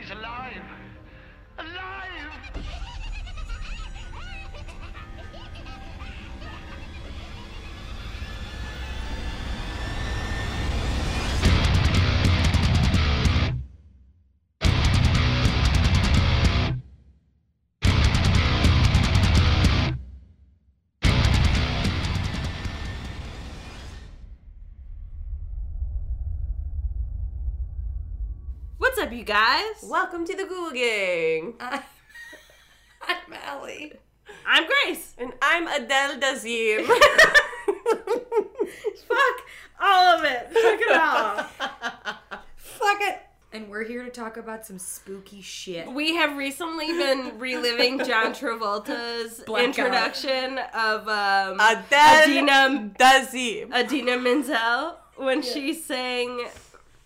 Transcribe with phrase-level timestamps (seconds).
[0.00, 0.47] She's alive.
[29.08, 29.64] Up, you guys?
[29.84, 31.54] Welcome to the Ghoul Gang.
[31.60, 31.80] I'm,
[33.08, 33.94] I'm Allie.
[34.46, 35.14] I'm Grace.
[35.16, 36.84] And I'm Adele Dazeem.
[39.06, 39.46] Fuck
[39.80, 40.50] all of it.
[40.52, 41.36] Fuck it all.
[42.56, 43.22] Fuck it.
[43.54, 45.90] And we're here to talk about some spooky shit.
[45.90, 49.64] We have recently been reliving John Travolta's Blackout.
[49.64, 53.74] introduction of um, Adele Adina Dazeem.
[53.74, 56.46] Idina Menzel when she sang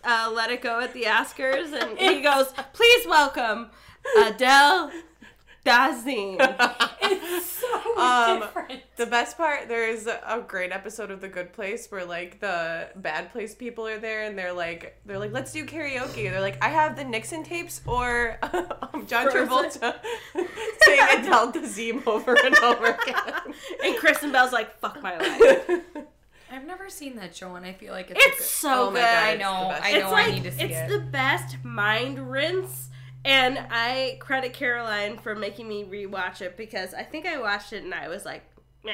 [0.05, 3.71] uh, "Let It Go" at the Oscars, and he goes, "Please welcome
[4.19, 4.91] Adele
[5.65, 6.39] Dazeem."
[7.05, 8.83] It's so Um, different.
[8.97, 13.33] The best part, there's a great episode of The Good Place where like the bad
[13.33, 16.31] place people are there and they're like, they're like, let's do karaoke.
[16.31, 19.49] They're like, I have the Nixon tapes or um, John Frozen.
[19.49, 19.95] Travolta
[20.85, 23.35] saying Adele Dazeem over and over again.
[23.85, 25.71] and Kristen Bell's like, "Fuck my life."
[26.53, 28.21] I've never seen that show, and I feel like it's.
[28.25, 29.01] It's a so Oh my good.
[29.01, 29.53] God, I it's the know.
[29.53, 30.11] I it's know.
[30.13, 30.71] like I need to see it.
[30.71, 30.99] it's it.
[30.99, 32.89] the best mind rinse
[33.25, 37.85] and i credit caroline for making me rewatch it because i think i watched it
[37.85, 38.43] and i was like
[38.85, 38.91] Meh.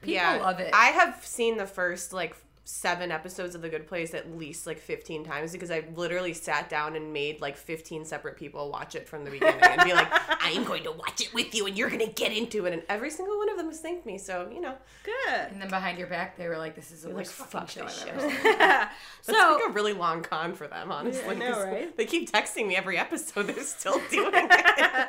[0.00, 0.70] People love it.
[0.72, 4.78] I have seen the first like seven episodes of The Good Place at least like
[4.78, 9.08] 15 times because I literally sat down and made like 15 separate people watch it
[9.08, 11.90] from the beginning and be like, I'm going to watch it with you and you're
[11.90, 12.72] going to get into it.
[12.72, 14.16] And every single one of them has thanked me.
[14.16, 15.12] So, you know, good
[15.50, 17.68] and then behind your back, they were like, "This is a like, worst fucking fuck
[17.68, 18.14] show this I've shit.
[18.16, 21.28] ever seen." that's so like a really long con for them, honestly.
[21.28, 21.96] I know, 'cause right?
[21.96, 23.46] They keep texting me every episode.
[23.48, 25.08] They're still doing it.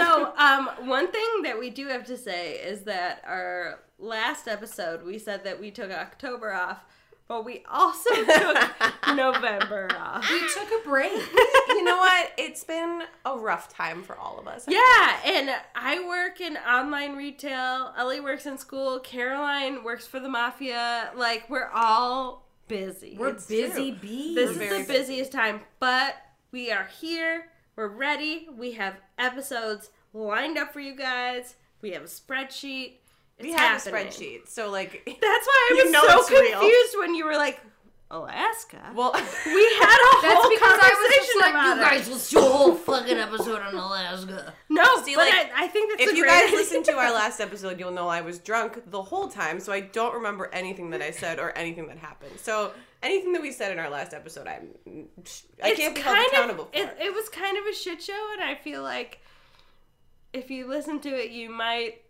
[0.00, 5.04] So um one thing that we do have to say is that our last episode
[5.04, 6.78] we said that we took october off
[7.28, 8.70] but we also took
[9.14, 11.12] november off We took a break.
[11.68, 12.32] you know what?
[12.36, 14.64] It's been a rough time for all of us.
[14.66, 17.92] Yeah, and I work in online retail.
[17.96, 18.98] Ellie works in school.
[18.98, 21.12] Caroline works for the mafia.
[21.16, 23.14] Like we're all busy.
[23.16, 24.00] We're It's busy true.
[24.00, 24.34] bees.
[24.34, 26.16] this We're is the busiest time, but
[26.50, 27.46] we are here.
[27.80, 28.46] We're ready.
[28.58, 31.54] We have episodes lined up for you guys.
[31.80, 32.96] We have a spreadsheet.
[33.38, 33.94] It's We have happening.
[33.94, 34.48] a spreadsheet.
[34.48, 36.60] So, like, That's why I was so it's real.
[36.60, 37.58] confused when you were like,
[38.12, 38.90] Alaska.
[38.94, 39.12] well,
[39.46, 42.74] we had a whole because I was just conversation like, about "You guys, a whole
[42.74, 46.44] fucking episode on Alaska." No, See, but like, I, I think that's if you guys
[46.46, 46.56] idea.
[46.56, 49.80] listened to our last episode, you'll know I was drunk the whole time, so I
[49.80, 52.32] don't remember anything that I said or anything that happened.
[52.40, 52.72] So
[53.02, 54.68] anything that we said in our last episode, I'm
[55.62, 56.78] I It's can't be held accountable of, for.
[56.78, 59.20] It, it was kind of a shit show, and I feel like
[60.32, 62.02] if you listen to it, you might.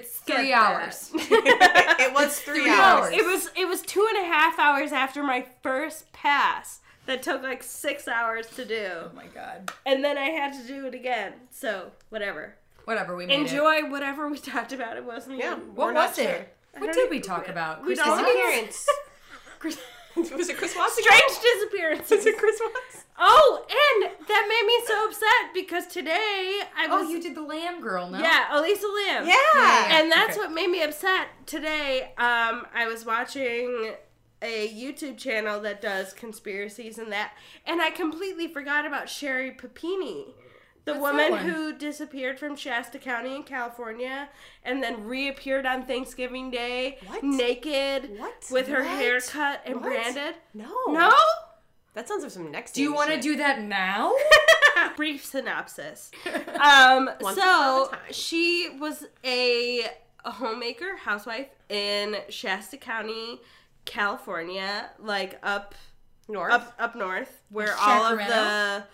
[0.00, 0.72] It's three that.
[0.72, 1.10] hours.
[1.14, 3.06] it was three Three hours.
[3.06, 3.12] hours.
[3.14, 7.42] It was it was two and a half hours after my first pass that took
[7.42, 9.70] like six hours to do, oh my god.
[9.86, 11.34] and then I had to do it again.
[11.50, 12.54] So whatever.
[12.84, 13.16] Whatever.
[13.16, 13.40] We made it.
[13.42, 14.96] Enjoy whatever we talked about.
[14.96, 15.38] It wasn't.
[15.38, 15.52] Yeah.
[15.52, 16.24] even- What was sure.
[16.30, 16.52] it?
[16.78, 17.80] What did we even- talk about?
[17.84, 17.98] we Chris?
[18.06, 18.86] Disappearance.
[19.58, 19.78] Chris-
[20.16, 20.94] was it Chris Watts?
[21.00, 22.10] Strange disappearances.
[22.10, 23.04] Was it Chris Watts?
[23.18, 27.06] Oh, and that made me so upset because today I was.
[27.06, 28.18] Oh, you did the lamb girl, no?
[28.18, 29.26] Yeah, Elisa Lam.
[29.26, 29.34] Yeah.
[29.54, 29.98] Yeah.
[30.00, 30.40] and that's Okay.
[30.46, 32.12] what made me upset today.
[32.18, 33.94] Um, I was watching
[34.42, 37.32] a YouTube channel that does conspiracies and that,
[37.64, 40.34] and I completely forgot about Sherri Papini,
[40.84, 44.28] the What's woman who disappeared from Shasta County in California
[44.62, 47.24] and then reappeared on Thanksgiving Day, What?
[47.24, 48.44] naked, What?
[48.50, 48.88] with her What?
[48.98, 49.84] hair cut and What?
[49.84, 50.34] branded.
[50.52, 50.70] No.
[50.88, 51.12] No.
[51.96, 52.72] That sounds like some next.
[52.72, 54.12] Do you want to do that now?
[54.96, 56.10] Brief synopsis.
[56.60, 57.98] Um, so upon a time.
[58.12, 59.80] she was a,
[60.24, 63.40] a homemaker housewife in Shasta County,
[63.86, 65.74] California, like up
[66.28, 66.52] North?
[66.52, 68.84] up up north, where all of the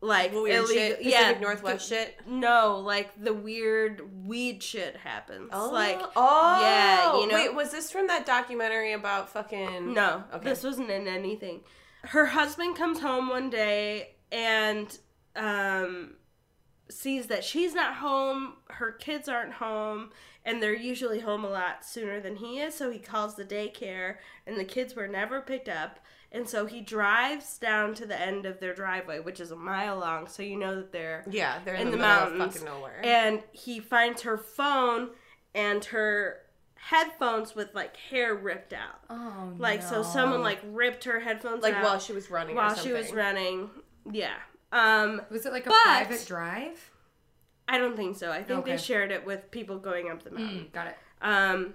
[0.00, 1.02] like weird illegal, shit?
[1.02, 2.16] yeah, Northwest the- shit?
[2.26, 5.50] No, like the weird weed shit happens.
[5.52, 9.92] Oh, like oh yeah, you know- Wait, was this from that documentary about fucking?
[9.94, 10.48] No, Okay.
[10.48, 11.60] this wasn't in anything.
[12.08, 14.96] Her husband comes home one day and
[15.36, 16.14] um,
[16.90, 20.10] sees that she's not home, her kids aren't home,
[20.44, 22.74] and they're usually home a lot sooner than he is.
[22.74, 24.16] So he calls the daycare,
[24.46, 25.98] and the kids were never picked up.
[26.32, 29.96] And so he drives down to the end of their driveway, which is a mile
[29.98, 32.56] long, so you know that they're Yeah, they're in, in the, the middle mountains.
[32.56, 33.00] of fucking nowhere.
[33.04, 35.10] and he finds her phone
[35.54, 36.38] and her
[36.88, 39.00] headphones with like hair ripped out.
[39.08, 42.54] Oh, Like so someone like ripped her headphones like while she was running.
[42.56, 43.70] or while she was running.
[44.10, 44.34] Yeah.
[44.70, 46.90] Um, Was it like a private drive?
[47.66, 48.30] I don't think so.
[48.30, 48.72] I think Okay.
[48.72, 50.66] they shared it with people going up the mountain.
[50.66, 50.96] Mm, got it.
[51.22, 51.74] Um,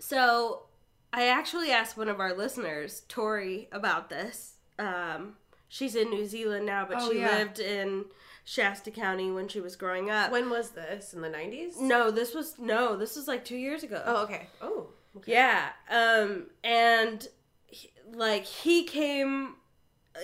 [0.00, 0.64] so
[1.12, 4.54] I actually asked one of our listeners, Tori, about this.
[4.80, 5.34] Um,
[5.68, 7.36] she's in New Zealand now, but Oh, she yeah.
[7.36, 8.06] lived in
[8.50, 10.32] Shasta County when she was growing up.
[10.32, 11.12] When was this?
[11.12, 11.78] In the 90s?
[11.78, 14.02] no, this was no, this was like two years ago.
[14.06, 14.46] Oh, okay.
[14.62, 14.86] Oh.
[15.18, 15.32] okay.
[15.32, 15.68] Yeah.
[15.90, 17.28] Um, and
[17.66, 19.56] he- like he came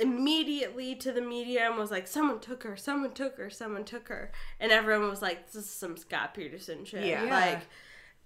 [0.01, 2.77] immediately to the media and was like, "Someone took her.
[2.77, 3.51] Someone took her.
[3.51, 7.25] Someone took her," and everyone was like, "This is some Scott Peterson shit." Yeah.
[7.25, 7.63] Like,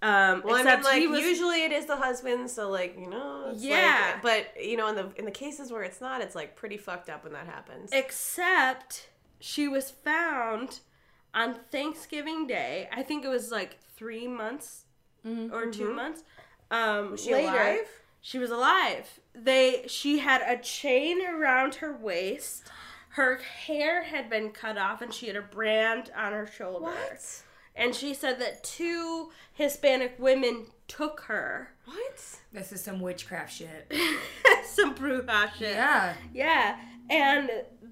[0.01, 3.09] um, Well, I except mean, like was usually it is the husband, so like you
[3.09, 4.11] know, it's Yeah.
[4.13, 4.21] Like,
[4.55, 7.09] but you know, in the in the cases where it's not, it's like pretty fucked
[7.09, 7.91] up when that happens.
[7.91, 10.79] except she was found
[11.33, 12.89] on Thanksgiving Day.
[12.91, 14.85] I think it was like three months
[15.25, 16.23] or 2 months.
[16.71, 17.87] Um, Was she later, alive?
[18.21, 19.19] She was alive.
[19.33, 22.63] They she had a chain around her waist.
[23.09, 26.85] Her hair had been cut off and she had a brand on her shoulder.
[26.85, 27.43] What?
[27.75, 31.71] And she said that two Hispanic women took her.
[31.85, 32.39] What?
[32.51, 33.91] This is some witchcraft shit.
[34.65, 35.71] Some bruja shit.
[35.75, 36.13] Yeah.
[36.33, 36.77] Yeah.
[37.09, 37.49] And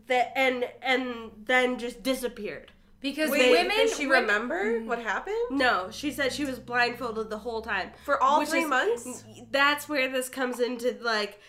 [0.07, 2.71] the and and then just disappeared.
[2.99, 3.75] Because Wait, women.
[3.77, 7.91] does she women- remember what happened No, she said she was blindfolded the whole time.
[8.03, 9.23] for all three is- months?
[9.51, 11.39] That's where this comes into like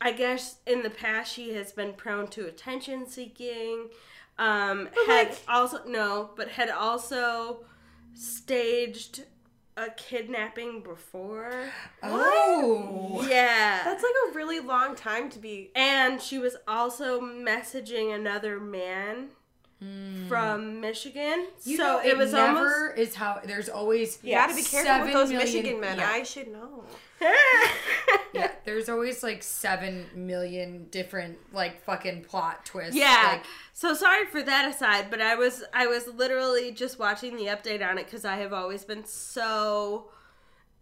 [0.00, 3.88] I guess in the past she has been prone to attention seeking.
[4.38, 7.64] Um had like- also no, but had also
[8.14, 9.24] staged
[9.76, 11.52] a kidnapping before.
[12.04, 13.24] Oh.
[13.28, 13.82] Yeah.
[13.84, 15.70] That's like a really long time to be.
[15.74, 19.28] and she was also messaging another man
[19.80, 20.26] hmm.
[20.28, 21.46] from Michigan.
[21.64, 25.12] You so know, it, was never is how there's always You gotta be careful with
[25.12, 25.98] those million- Michigan men.
[25.98, 26.10] Yeah.
[26.10, 26.84] I should know.
[28.32, 32.96] Yeah, there's always like seven million different like fucking plot twists.
[32.96, 33.32] Yeah.
[33.32, 33.44] Like,
[33.82, 37.84] so sorry for that aside, but I was I was literally just watching the update
[37.86, 40.08] on it because I have always been so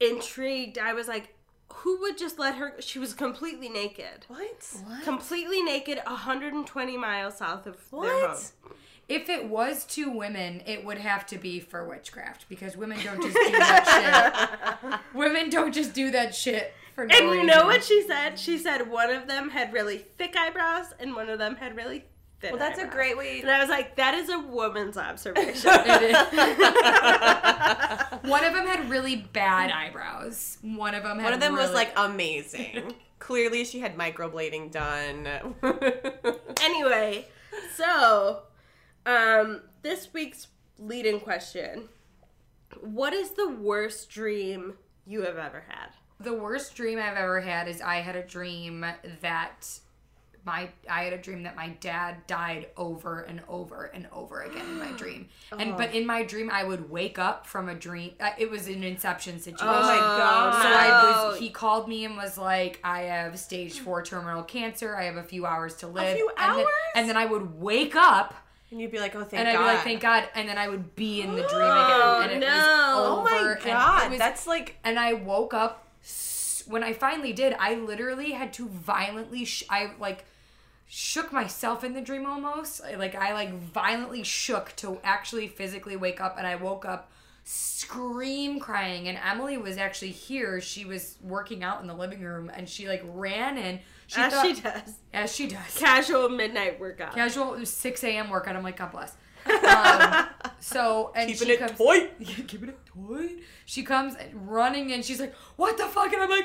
[0.01, 0.79] intrigued.
[0.79, 1.35] I was like,
[1.73, 2.75] who would just let her?
[2.81, 4.67] She was completely naked, What?
[4.87, 5.03] what?
[5.05, 8.31] completely naked, 120 miles south of their What?
[8.31, 8.75] home.
[9.09, 13.23] if it was two women, it would have to be for witchcraft because women don't
[13.23, 15.01] just do that shit.
[15.15, 17.47] Women don't just do that shit for no And you reason.
[17.47, 18.39] know what she said?
[18.39, 21.99] She said one of them had really thick eyebrows and one of them had really
[22.01, 22.07] thin.
[22.43, 23.41] Well, that's a great way.
[23.41, 25.71] And I was like, that is a woman's observation.
[25.73, 26.17] It is.
[28.31, 30.59] One of them had really bad eyebrows.
[30.63, 32.95] One of them had One of them was like amazing.
[33.19, 35.27] Clearly, she had microblading done.
[36.63, 37.27] anyway,
[37.75, 38.43] so
[39.05, 40.47] um this week's
[40.79, 41.89] leading question.
[42.81, 44.75] What is the worst dream
[45.07, 45.89] you have ever had?
[46.21, 48.85] the worst dream I've ever had is I had a dream
[49.23, 49.81] that
[50.45, 54.65] my I had a dream that my dad died over and over and over again
[54.67, 55.29] in my dream.
[55.59, 58.13] And but in my dream I would wake up from a dream.
[58.21, 59.67] Uh, it was an inception situation.
[59.69, 60.63] Oh my God.
[60.63, 61.39] So I was.
[61.39, 64.97] He called me and was like, "I have stage four terminal cancer.
[64.97, 66.67] I have a few hours to live." A few and Then, hours?
[66.95, 68.35] and then I would wake up
[68.71, 70.57] and you'd be like, "Oh, thank and I'd God." be like, "Thank God!" And then
[70.59, 72.55] I would be in the dream Oh, again, and it no.
[72.57, 72.67] was
[72.97, 75.87] Oh my God, was- that's like and I woke up
[76.67, 77.55] when I finally did.
[77.59, 79.45] I literally had to violently.
[79.45, 80.25] Sh- I like
[80.93, 82.81] shook myself in the dream almost.
[82.99, 87.11] Like I like violently shook to actually physically wake up, and I woke up
[87.43, 92.51] scream crying and emily was actually here she was working out in the living room
[92.55, 94.95] and she like ran in she As thought, she does.
[95.15, 97.15] as she does Casual midnight workout.
[97.15, 99.17] casual 6 a.m workout i'm like god bless
[99.65, 100.27] um,
[100.61, 102.13] so and keeping she it comes, tight.
[102.21, 103.39] yeah, keeping it tight.
[103.65, 106.45] She comes running and she's like, "What the fuck?" And I'm like,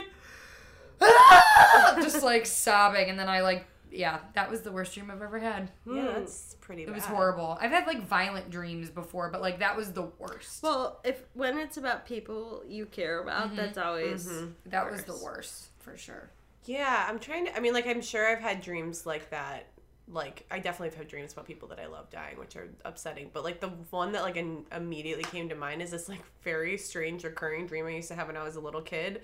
[1.01, 3.09] "Ah!" just like sobbing.
[3.09, 5.71] And then I like, yeah, that was the worst dream I've ever had.
[5.85, 6.83] Yeah, that's pretty.
[6.83, 7.57] It was horrible.
[7.61, 10.61] I've had like violent dreams before, but like that was the worst.
[10.63, 13.55] Well, if when it's about people you care about, Mm-hmm.
[13.57, 14.29] that's always
[14.67, 16.29] that was the worst for sure.
[16.65, 17.55] Yeah, I'm trying to.
[17.55, 19.67] I mean, like, I'm sure I've had dreams like that.
[20.07, 23.29] Like, I definitely have had dreams about people that I love dying, which are upsetting.
[23.33, 26.77] But like, the one that like in, immediately came to mind is this like very
[26.77, 29.21] strange recurring dream I used to have when I was a little kid,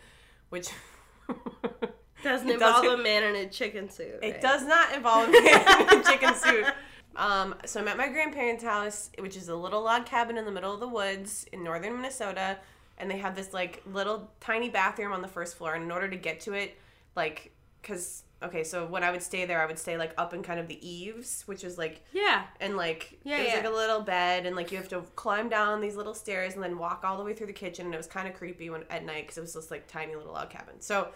[0.49, 0.69] which
[2.23, 4.19] doesn't It involve doesn't- a man in a chicken suit.
[4.21, 6.65] It does not involve a man in a chicken suit.
[7.15, 10.51] Um, so I'm at my grandparents' house, which is a little log cabin in the
[10.51, 12.57] middle of the woods in northern Minnesota,
[12.97, 15.75] and they have this like little tiny bathroom on the first floor.
[15.75, 16.77] And in order to get to it,
[17.15, 17.51] like,
[17.83, 20.59] cause okay, so when I would stay there, I would stay like up in kind
[20.59, 22.43] of the eaves, which is like Yeah.
[22.59, 23.55] and like Yeah, it was yeah.
[23.57, 26.63] like a little bed and like you have to climb down these little stairs and
[26.63, 28.83] then walk all the way through the kitchen and it was kind of creepy when
[28.89, 31.09] at night because it was this like tiny little log cabin so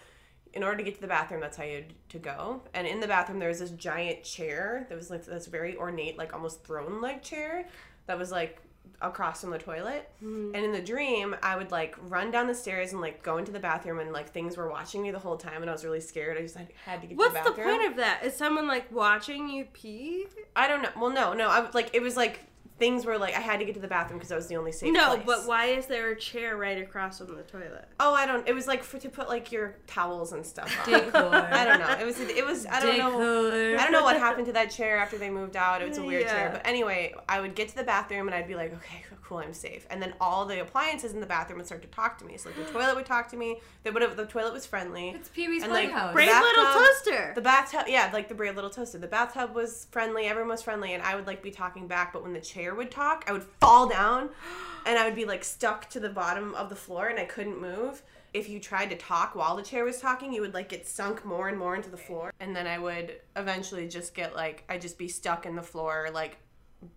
[0.55, 2.61] in order to get to the bathroom, that's how you had to go.
[2.73, 6.17] And in the bathroom, there was this giant chair that was like this very ornate,
[6.17, 7.67] like almost throne like chair
[8.07, 8.61] that was like
[9.01, 10.09] across from the toilet.
[10.19, 10.51] Hmm.
[10.55, 13.51] And in the dream, I would like run down the stairs and like go into
[13.51, 15.99] the bathroom, and like things were watching me the whole time, and I was really
[15.99, 16.37] scared.
[16.37, 18.23] I just had, had to get What's to the the point of that?
[18.23, 20.25] Is someone like watching you pee?
[20.55, 20.89] I don't know.
[20.97, 21.49] Well, no, no.
[21.49, 22.39] I was like, it was like
[22.77, 24.71] things were like I had to get to the bathroom because that was the only
[24.73, 25.23] safe No, place.
[25.25, 27.87] but why is there a chair right across from the toilet?
[27.99, 28.47] Oh, I don't.
[28.47, 30.75] It was like for to put like your towels and stuff.
[30.87, 30.93] on.
[30.93, 31.21] Decor.
[31.23, 31.97] I don't know.
[31.99, 32.19] It was.
[32.19, 32.65] It was.
[32.65, 33.11] I don't know.
[33.49, 33.79] Decor.
[33.79, 35.81] I don't know what happened to that chair after they moved out.
[35.81, 36.31] It was a weird Yeah.
[36.33, 36.49] chair.
[36.53, 39.53] But anyway, I would get to the bathroom and I'd be like, okay, cool, I'm
[39.53, 39.87] safe.
[39.89, 42.37] And then all the appliances in the bathroom would start to talk to me.
[42.37, 43.59] So like the toilet would talk to me.
[43.83, 44.15] They would.
[44.15, 45.09] The toilet was friendly.
[45.09, 46.13] It's Pee Wee's And, like, Playhouse.
[46.13, 47.31] Bra- Brave little toaster.
[47.35, 48.97] The bathtub, yeah, like the brave little toaster.
[48.97, 50.25] The bathtub was friendly.
[50.25, 52.13] Everyone was friendly, and I would like be talking back.
[52.13, 54.29] But when the chair would talk, I would fall down,
[54.85, 57.59] and I would be like stuck to the bottom of the floor, and I couldn't
[57.59, 58.03] move.
[58.33, 61.23] If you tried to talk while the chair was talking, you would like get sunk
[61.25, 64.81] more and more into the floor, and then I would eventually just get like I'd
[64.81, 66.37] just be stuck in the floor, like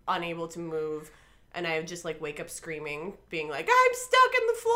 [0.07, 1.09] unable to move.
[1.55, 4.73] And I would just like wake up screaming, being like, I'm stuck in the floor!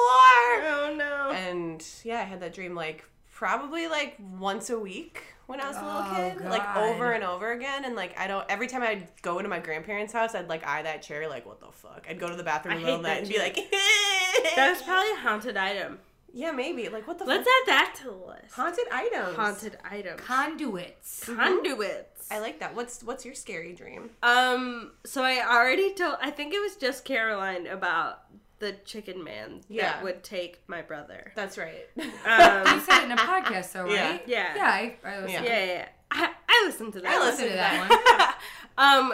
[0.65, 1.31] oh no.
[1.35, 5.75] And yeah, I had that dream like probably like once a week when I was
[5.77, 7.85] a little Oh, kid, like over and over again.
[7.85, 10.81] And like I don't every time I'd go into my grandparents' house, I'd like eye
[10.83, 12.07] that chair, like what the fuck.
[12.09, 13.55] I'd go to the bathroom in the middle of the night and be like,
[14.55, 15.99] That's probably a haunted item.
[16.33, 17.47] Yeah, maybe like what the Let's fuck?
[17.47, 18.53] add that to the list.
[18.53, 19.35] Haunted items.
[19.35, 20.19] Haunted items.
[20.21, 21.23] Conduits.
[21.25, 22.27] Conduits.
[22.31, 22.75] I like that.
[22.75, 24.09] What's what's your scary dream?
[24.23, 24.91] Um.
[25.05, 26.17] So I already told.
[26.21, 28.19] I think it was just Caroline about
[28.59, 29.91] the chicken man Yeah.
[29.93, 31.33] that would take my brother.
[31.35, 31.85] That's right.
[31.95, 32.79] You Um.
[32.85, 34.09] said it in a podcast, though, Yeah.
[34.11, 34.23] right?
[34.25, 34.55] Yeah.
[34.55, 35.45] Yeah, I, I listened.
[35.45, 35.53] Yeah.
[35.53, 35.87] yeah, yeah, yeah.
[36.11, 37.11] I, I listened to that.
[37.11, 37.27] I one.
[37.27, 38.37] listened to that
[38.77, 39.11] one.
[39.11, 39.13] Um,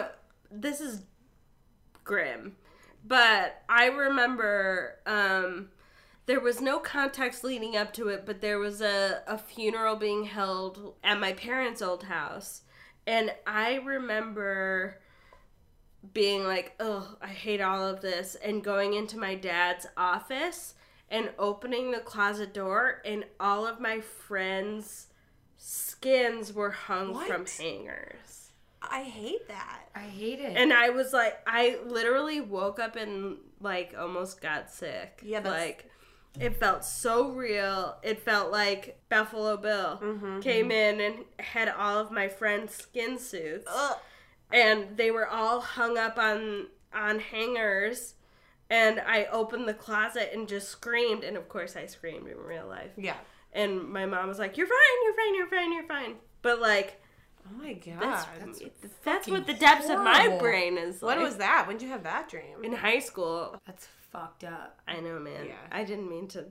[0.52, 1.02] this is
[2.04, 2.56] grim,
[3.04, 5.70] but I remember um,
[6.30, 10.22] there was no context leading up to it, but there was a, a funeral being
[10.22, 12.62] held at my parents' old house,
[13.04, 15.00] and I remember
[16.12, 20.74] being like, "Oh, I hate all of this," and going into my dad's office
[21.08, 25.08] and opening the closet door, and all of my friends'
[25.56, 27.50] skins were hung from What?
[27.50, 28.52] hangers.
[28.80, 29.80] I hate that.
[29.96, 30.56] I hate it.
[30.56, 35.20] And I was like, I literally woke up and like almost got sick.
[35.24, 35.89] Yeah, that's- like
[36.38, 37.96] it felt so real.
[38.02, 43.18] It felt like Buffalo Bill Mm-hmm, came in and had all of my friends' skin
[43.18, 43.96] suits, Ugh.
[44.52, 48.14] and they were all hung up on on hangers.
[48.72, 52.68] And I opened the closet and just screamed, and of course I screamed in real
[52.68, 52.92] life.
[52.96, 53.16] Yeah.
[53.52, 57.02] And my mom was like, "You're fine, you're fine, you're fine, you're fine." But like,
[57.48, 58.00] Oh my god.
[58.00, 58.62] that's That's,
[59.02, 61.02] that's, what the depths of my brain is.
[61.02, 61.64] when was that?
[61.66, 62.62] When did you have that dream?
[62.62, 63.60] in high school?
[63.66, 64.80] That's fucked up.
[64.88, 65.46] I know, man.
[65.46, 65.52] Yeah.
[65.72, 66.44] I didn't mean to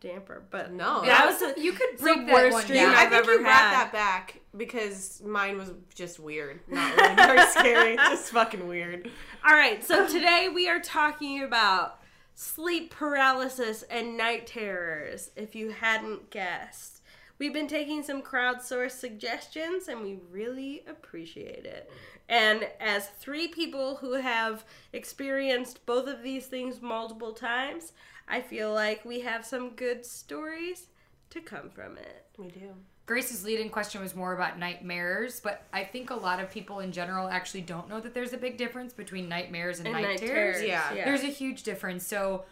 [0.00, 1.02] damper, but No.
[1.04, 2.94] that was a, You could the break that worst dream down.
[2.94, 3.72] I I've think ever you brought had.
[3.72, 6.60] that back because mine was just weird.
[6.68, 7.96] Not really very scary.
[7.96, 9.10] Just fucking weird.
[9.48, 12.00] All right, so today we are talking about
[12.34, 15.30] sleep paralysis and night terrors.
[15.36, 17.00] If you hadn't guessed,
[17.38, 21.90] we've been taking some crowdsourced suggestions, and we really appreciate it.
[22.28, 27.92] And as three people who have experienced both of these things multiple times,
[28.26, 30.86] I feel like we have some good stories
[31.30, 32.24] to come from it.
[32.38, 32.70] We do.
[33.06, 36.90] Grace's leading question was more about nightmares, but I think a lot of people in
[36.90, 40.18] general actually don't know that there's a big difference between nightmares and, And night, night
[40.20, 40.56] terrors.
[40.56, 40.94] terrors, Yeah.
[40.94, 41.04] yeah.
[41.04, 42.06] There's a huge difference.
[42.06, 42.46] So,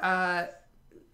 [0.00, 0.46] uh,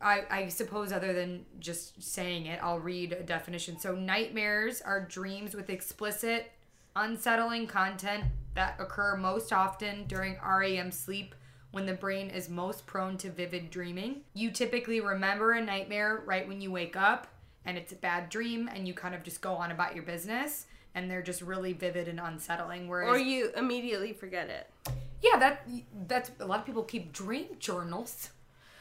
[0.01, 3.79] I, I suppose, other than just saying it, I'll read a definition.
[3.79, 6.53] So, nightmares are dreams with explicit,
[6.95, 8.25] unsettling content
[8.55, 11.35] that occur most often during REM sleep
[11.73, 14.23] when the brain is most prone to vivid dreaming.
[14.35, 17.27] You typically remember a nightmare right when you wake up,
[17.65, 20.67] and it's a bad dream, and you kind of just go on about your business.
[20.95, 22.89] And they're just really vivid and unsettling.
[22.89, 24.71] Whereas, Or you immediately forget it.
[25.23, 25.69] yeah, that
[26.09, 28.31] that's a lot of people keep dream journals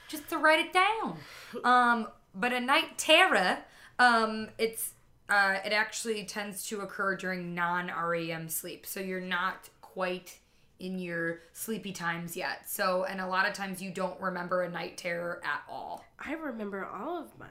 [0.07, 1.17] just to write it down.
[1.63, 3.59] Um, but a night terror,
[4.00, 4.91] um, it's
[5.29, 10.39] uh, it actually tends to occur during non REM sleep, so you're not quite
[10.79, 12.69] in your sleepy times yet.
[12.69, 16.03] So, and a lot of times you don't remember a night terror at all.
[16.19, 17.50] I remember all of mine.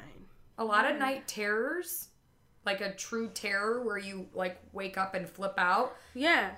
[0.58, 2.08] A lot of night terrors,
[2.64, 5.96] like a true terror where you like wake up and flip out.
[6.14, 6.50] Yeah.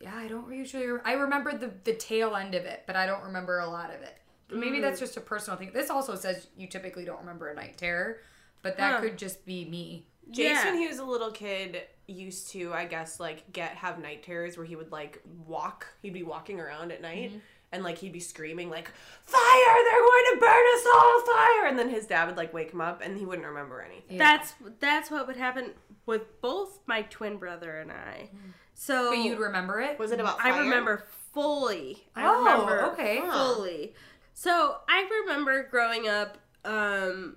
[0.00, 0.86] Yeah, I don't usually.
[1.04, 4.02] I remember the the tail end of it, but I don't remember a lot of
[4.02, 4.16] it.
[4.52, 5.04] But maybe that's mm.
[5.04, 5.70] just a personal thing.
[5.72, 8.18] This also says you typically don't remember a night terror,
[8.62, 9.00] but that Huh.
[9.00, 10.06] could just be me.
[10.30, 10.64] Jason, Yeah.
[10.70, 14.56] when he was a little kid, used to, I guess, like get have night terrors
[14.56, 15.86] where he would like walk.
[16.02, 17.30] He'd be walking around at night.
[17.30, 17.38] Mm-hmm.
[17.74, 18.90] And like he'd be screaming like,
[19.24, 19.40] "Fire!
[19.40, 21.20] They're going to burn us all!
[21.22, 24.18] Fire!" and then his dad would like wake him up, and he wouldn't remember anything.
[24.18, 24.36] Yeah.
[24.36, 25.70] That's that's what would happen
[26.04, 28.28] with both my twin brother and I.
[28.28, 28.50] Mm-hmm.
[28.74, 29.98] So But you'd remember it?
[29.98, 30.38] Was it about?
[30.38, 32.04] I remember fully.
[32.14, 33.20] I Oh, remember okay.
[33.20, 33.94] fully.
[34.34, 37.36] So I remember growing up, um,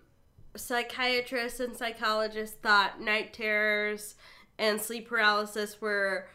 [0.56, 4.16] psychiatrists and psychologists thought night terrors
[4.58, 6.28] and sleep paralysis were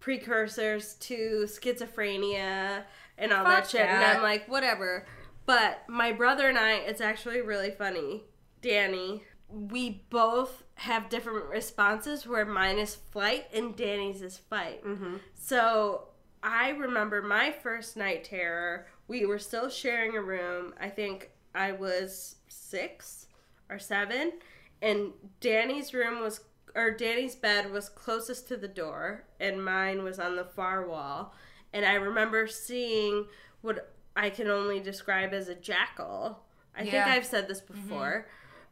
[0.00, 2.82] precursors to schizophrenia
[3.16, 3.80] and all that Fuck shit.
[3.82, 4.04] And.
[4.04, 5.06] I'm like, whatever.
[5.46, 8.24] But my brother and I, it's actually really funny.
[8.60, 14.84] Danny, we both have different responses where mine is flight and Danny's is fight.
[14.84, 15.16] Mm-hmm.
[15.34, 16.08] So
[16.42, 18.86] I remember my first night terror.
[19.08, 20.74] We were still sharing a room.
[20.80, 23.26] I think I was six
[23.68, 24.32] or seven,
[24.80, 26.40] and Danny's room was
[26.74, 31.34] or Danny's bed was closest to the door, and mine was on the far wall.
[31.72, 33.26] And I remember seeing
[33.60, 36.42] what I can only describe as a jackal.
[36.76, 38.26] I think I've said this before.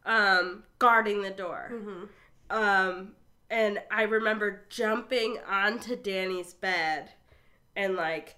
[0.07, 1.71] Um, guarding the door.
[2.51, 3.13] Um,
[3.51, 7.11] and I remember jumping onto Danny's bed
[7.77, 8.37] and like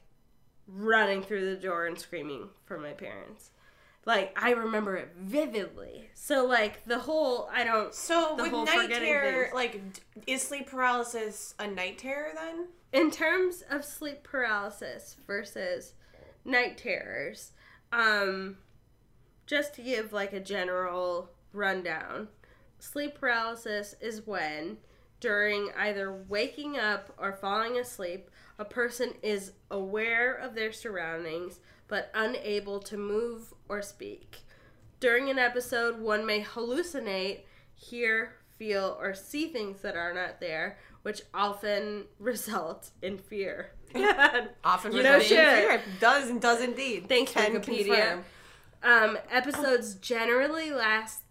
[0.66, 3.50] running through the door and screaming for my parents.
[4.04, 6.10] Like I remember it vividly.
[6.14, 9.54] So like the whole I don't So with night terror, things.
[9.54, 9.80] like,
[10.26, 12.66] is sleep paralysis a night terror then?
[12.92, 15.94] in terms of sleep paralysis versus
[16.44, 17.52] night terrors,
[17.92, 18.58] um,
[19.46, 22.28] just to give like a general rundown,
[22.78, 24.76] sleep paralysis is when,
[25.20, 31.60] during either waking up or falling asleep, a person is aware of their surroundings
[31.92, 34.38] but unable to move or speak.
[34.98, 37.40] During an episode, one may hallucinate,
[37.74, 43.72] hear, feel, or see things that are not there, which often result in fear.
[44.64, 45.82] Often You know results in fear.
[46.00, 47.10] Does and does indeed.
[47.10, 48.22] Thanks, Can Wikipedia.
[48.82, 51.24] Um, episodes generally last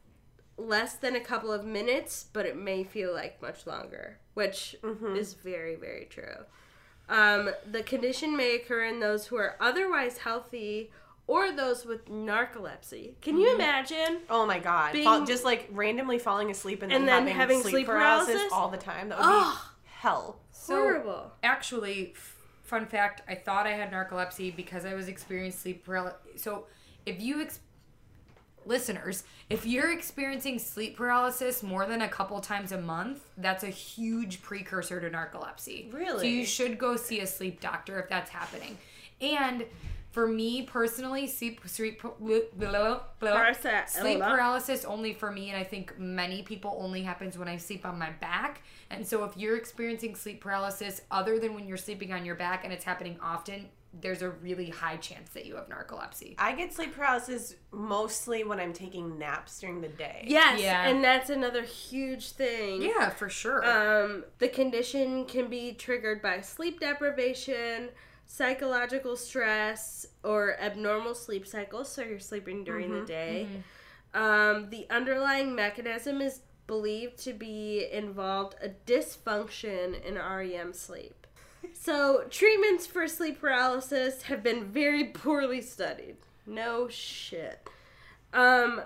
[0.58, 4.76] less than a couple of minutes, but it may feel like much longer, which
[5.16, 6.46] is very, very true.
[7.10, 10.92] Um, the condition may occur in those who are otherwise healthy
[11.28, 13.14] or those with narcolepsy.
[13.22, 14.20] Can you imagine?
[14.30, 14.94] Oh my god!
[14.94, 17.86] Being- Fall, just like randomly falling asleep and then, And then having, having sleep, sleep
[17.88, 18.54] paralysis, paralysis?
[18.54, 19.10] all the time.
[19.10, 19.54] That would Ugh.
[19.56, 20.40] be hell.
[20.52, 21.32] So, Horrible.
[21.44, 22.14] Actually,
[22.64, 26.20] fun fact: I thought I had narcolepsy because I was experiencing sleep paralysis.
[26.38, 26.66] So,
[27.06, 27.60] if you ex-
[28.66, 33.70] listeners, if you're experiencing sleep paralysis more than a couple times a month, that's a
[33.70, 35.94] huge precursor to narcolepsy.
[35.94, 36.20] Really?
[36.20, 38.78] So you should go see a sleep doctor if that's happening.
[39.20, 39.66] And
[40.12, 42.02] for me personally, sleep sleep
[43.90, 47.86] sleep paralysis only for me, and I think many people only happens when I sleep
[47.86, 48.62] on my back.
[48.90, 52.66] And so, if you're experiencing sleep paralysis other than when you're sleeping on your back
[52.66, 56.36] and it's happening often, there's a really high chance that you have narcolepsy.
[56.38, 60.24] I get sleep paralysis mostly when I'm taking naps during the day.
[60.28, 60.88] Yes, Yeah.
[60.88, 62.82] and that's another huge thing.
[62.82, 63.64] Yeah, for sure.
[63.66, 67.90] Um, the condition can be triggered by sleep deprivation,
[68.28, 71.92] psychological stress, or abnormal sleep cycles.
[71.92, 73.48] So you're sleeping during the day.
[74.14, 81.21] Um, the underlying mechanism is believed to be involved a dysfunction in REM sleep.
[81.74, 86.18] So treatments for sleep paralysis have been very poorly studied.
[86.46, 87.68] No shit.
[88.34, 88.82] Um,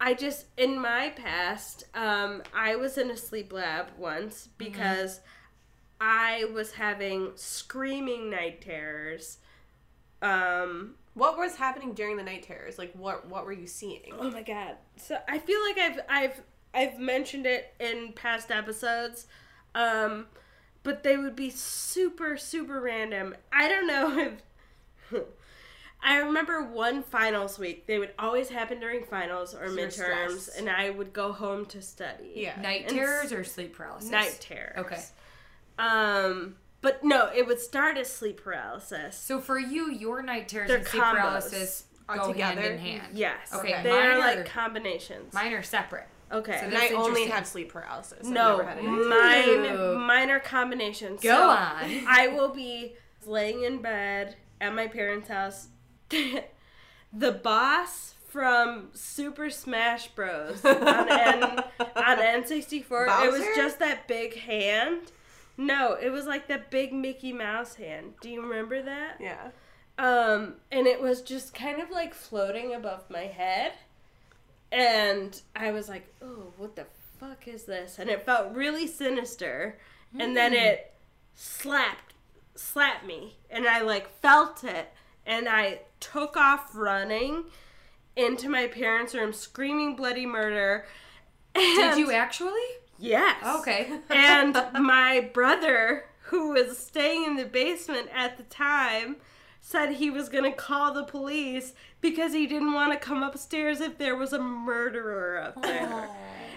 [0.00, 5.20] I just in my past, um, I was in a sleep lab once because
[6.00, 9.38] I was having screaming night terrors.
[10.20, 12.78] Um, What was happening during the night terrors?
[12.78, 14.12] Like, what what were you seeing?
[14.18, 14.76] oh my god!
[14.96, 16.42] So I feel like I've I've
[16.74, 19.26] I've mentioned it in past episodes,
[19.74, 20.26] um,
[20.82, 23.34] but they would be super super random.
[23.52, 24.18] I don't know
[25.12, 25.22] if.
[26.04, 27.86] I remember one finals week.
[27.86, 29.92] They would always happen during finals or you're midterms,
[30.40, 30.58] stressed.
[30.58, 32.32] and I would go home to study.
[32.34, 32.60] Yeah.
[32.60, 34.10] Night and terrors or sleep paralysis?
[34.10, 34.78] night terrors.
[34.78, 35.00] Okay.
[35.78, 39.16] Um, but no, it would start as sleep paralysis.
[39.16, 41.12] So for you, your night terrors They're and sleep combos.
[41.12, 42.60] paralysis go hand together?
[42.72, 43.16] in hand.
[43.16, 43.54] Yes.
[43.54, 45.32] Okay, They mine are are- like combinations.
[45.32, 46.08] Mine are separate.
[46.32, 46.58] Okay.
[46.60, 48.26] So And I only have sleep paralysis.
[48.26, 51.20] No, never had mine mine are combinations.
[51.22, 52.04] Go So, on.
[52.08, 52.94] I will be
[53.26, 55.68] laying in bed at my parents' house.
[57.12, 60.64] the boss from Super Smash Bros.
[60.64, 63.24] on N on N64.
[63.26, 65.12] It was just that big hand.
[65.58, 68.14] No, it was like that big Mickey Mouse hand.
[68.22, 69.18] Do you remember that?
[69.20, 69.50] Yeah.
[69.98, 73.72] Um, and it was just kind of like floating above my head.
[74.72, 76.86] And I was like, oh, what the
[77.20, 77.98] fuck is this?
[77.98, 79.78] And it felt really sinister.
[80.18, 80.58] And then hmm.
[80.58, 80.94] it
[81.34, 82.14] slapped,
[82.56, 83.36] slapped me.
[83.50, 84.92] And I like felt it.
[85.26, 87.44] And I took off running.
[88.16, 90.84] into my parents' room screaming bloody murder.
[91.54, 92.60] Did you actually?
[92.98, 93.44] Yes.
[93.60, 94.00] Okay.
[94.10, 99.16] and my brother, who was staying in the basement at the time,
[99.64, 103.80] said he was going to call the police because he didn't want to come upstairs
[103.80, 106.08] if there was a murderer up there.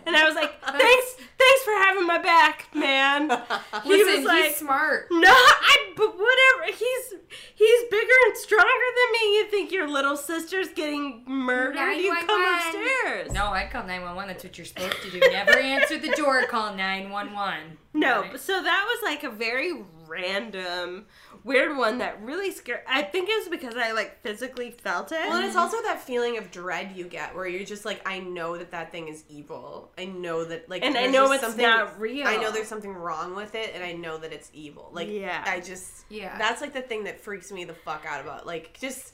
[0.08, 3.30] And I was like, "Thanks, thanks for having my back, man."
[3.84, 5.08] He Listen, was like, he's smart.
[5.12, 6.78] "No, I but whatever.
[6.78, 7.14] He's
[7.56, 9.38] he's bigger and stronger than me.
[9.38, 11.94] You think your little sister's getting murdered?
[11.94, 14.28] You come upstairs." No, I'd call 911.
[14.28, 15.20] That's what you're supposed to do.
[15.32, 17.78] Never answer the door, call 911.
[17.94, 18.32] No, Right.
[18.34, 19.72] but so that was like a very
[20.08, 21.06] random,
[21.44, 22.82] weird one that really scared.
[22.88, 25.20] I think it was because I like physically felt it.
[25.28, 28.20] Well, and it's also that feeling of dread you get where you're just like, I
[28.20, 29.92] know that that thing is evil.
[29.98, 32.28] I know that like, And I know just it's something- not real.
[32.28, 34.90] I know there's something wrong with it, and I know that it's evil.
[34.94, 35.44] Like, Yeah.
[35.46, 36.38] I just, Yeah.
[36.38, 38.46] that's like the thing that freaks me the fuck out about.
[38.46, 39.14] Like, just,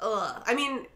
[0.00, 0.42] ugh.
[0.46, 0.86] I mean,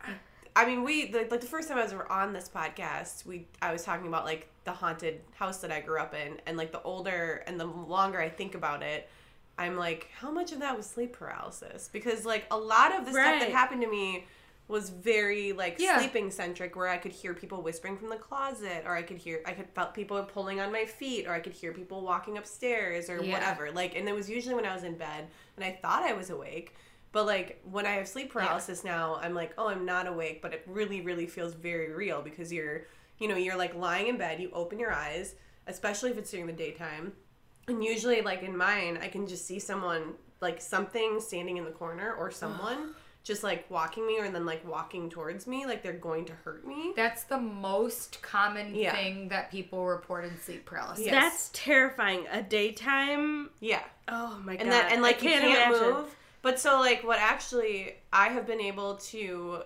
[0.57, 3.73] I mean, we the, like the first time I was on this podcast, we I
[3.73, 6.83] was talking about like the haunted house that I grew up in, and like the
[6.83, 9.09] older and the longer I think about it,
[9.59, 11.89] I'm like, how much of that was sleep paralysis?
[11.93, 14.25] Because like a lot of the stuff that happened to me
[14.69, 15.99] was very like Yeah.
[15.99, 19.41] sleeping centric where I could hear people whispering from the closet or I could hear
[19.47, 23.09] I could felt people pulling on my feet or I could hear people walking upstairs
[23.11, 23.33] or Yeah.
[23.33, 23.73] whatever.
[23.73, 26.31] Like and it was usually when I was in bed and I thought I was
[26.31, 26.75] awake.
[27.13, 30.53] But like when I have sleep paralysis now, I'm like, oh, I'm not awake, but
[30.53, 32.83] it really, really feels very real because you're,
[33.19, 35.35] you know, you're like lying in bed, you open your eyes,
[35.67, 37.13] especially if it's during the daytime,
[37.69, 41.71] and usually like in mine, I can just see someone like something standing in the
[41.71, 45.93] corner or someone just like walking me or then like walking towards me, like they're
[45.93, 46.93] going to hurt me.
[46.97, 48.95] That's the most common Yeah.
[48.95, 51.05] thing that people report in sleep paralysis.
[51.05, 51.13] Yes.
[51.13, 52.27] That's terrifying.
[52.31, 53.51] A daytime.
[53.61, 53.83] Yeah.
[54.07, 54.63] Oh my god.
[54.63, 55.95] and that and like I you can't can't imagine.
[55.95, 56.17] move.
[56.41, 59.63] But so like what actually I have been able to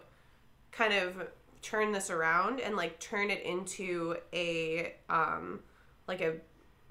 [0.73, 1.29] kind of
[1.61, 5.61] turn this around and like turn it into a um
[6.09, 6.35] like a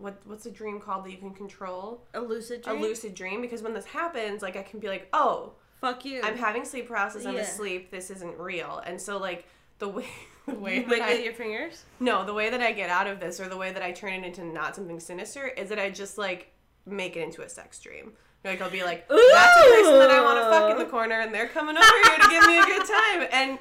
[0.01, 2.01] what what's a dream called that you can control?
[2.13, 2.77] A lucid dream.
[2.77, 6.21] A lucid dream because when this happens like I can be like, "Oh, Fuck you.
[6.23, 7.25] I'm having sleep paralysis.
[7.25, 7.41] I'm Yeah.
[7.41, 7.89] asleep.
[7.91, 9.45] This isn't real." And so like
[9.79, 10.05] the way
[10.47, 11.85] the way You that I, your fingers.
[11.99, 14.13] no, the way that I get out of this or the way that I turn
[14.13, 16.51] it into not something sinister is that I just like
[16.85, 18.13] make it into a sex dream.
[18.43, 21.19] Like I'll be like, that's a person that I want to fuck in the corner
[21.21, 23.27] and they're coming over here to give me a good time.
[23.31, 23.59] And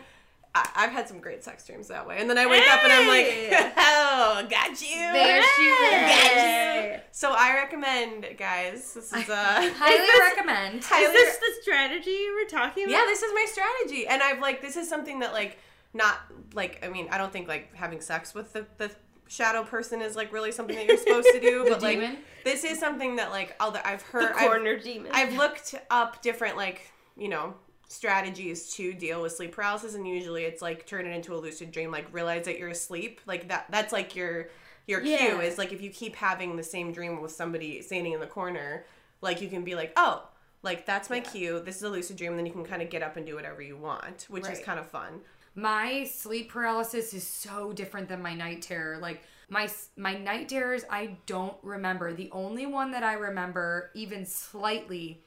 [0.54, 2.16] I, I've had some great sex dreams that way.
[2.18, 4.96] And then I wake up and I'm like, oh, got you.
[5.12, 5.90] There she is.
[5.92, 7.02] Hey!
[7.12, 9.34] So I recommend, guys, this is uh
[9.76, 10.78] Highly this- recommend.
[10.80, 12.92] Is Tyler- this the strategy you were talking about?
[12.92, 14.06] yeah, this is my strategy.
[14.08, 15.58] And I've like this is something that like
[15.94, 16.18] not
[16.54, 18.90] like I mean, I don't think like having sex with the, the
[19.28, 21.64] shadow person is like really something that you're supposed to do.
[21.68, 22.18] But like demon?
[22.44, 25.12] this is something that like that I've heard the I've- corner demon.
[25.14, 27.54] I've looked up different like, you know,
[27.90, 31.72] strategies to deal with sleep paralysis and usually it's like turn it into a lucid
[31.72, 33.20] dream, like realize that you're asleep.
[33.26, 34.48] Like that that's like your
[34.86, 38.20] your cue is like if you keep having the same dream with somebody standing in
[38.20, 38.86] the corner,
[39.20, 40.28] like you can be like, "Oh,
[40.62, 41.60] like that's my cue.
[41.60, 43.34] This is a lucid dream." And then you can kind of get up and do
[43.34, 45.20] whatever you want, which is kind of fun.
[45.56, 48.98] My sleep paralysis is so different than my night terror.
[48.98, 52.12] Like my my night terrors, I don't remember.
[52.12, 55.24] The only one that I remember, even slightly,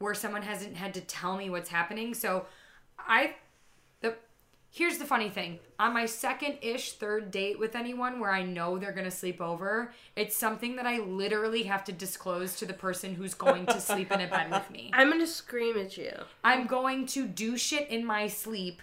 [0.00, 2.14] where someone hasn't had to tell me what's happening.
[2.14, 2.46] So,
[2.98, 3.36] I
[4.00, 4.16] the
[4.70, 5.60] here's the funny thing.
[5.78, 9.92] On my second ish third date with anyone where I know they're gonna sleep over,
[10.16, 14.10] it's something that I literally have to disclose to the person who's going to sleep
[14.10, 14.90] in a bed with me.
[14.94, 16.12] I'm gonna scream at you.
[16.42, 18.82] I'm going to do shit in my sleep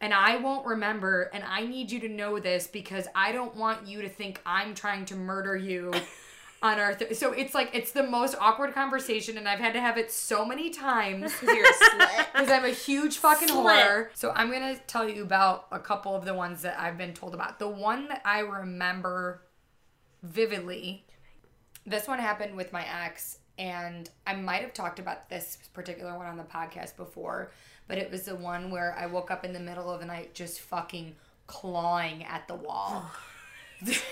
[0.00, 3.86] and I won't remember and I need you to know this because I don't want
[3.86, 5.92] you to think I'm trying to murder you
[6.62, 9.80] on our th- so it's like it's the most awkward conversation and I've had to
[9.80, 13.76] have it so many times Cuz you're a because I'm a huge fucking Slit.
[13.76, 14.08] whore.
[14.14, 17.34] So I'm gonna tell you about a couple of the ones that I've been told
[17.34, 17.58] about.
[17.58, 19.42] The one that I remember
[20.22, 21.04] vividly,
[21.84, 26.26] this one happened with my ex, and I might have talked about this particular one
[26.26, 27.52] on the podcast before,
[27.86, 30.34] but it was the one where I woke up in the middle of the night
[30.34, 31.14] just fucking
[31.46, 33.10] clawing at the wall.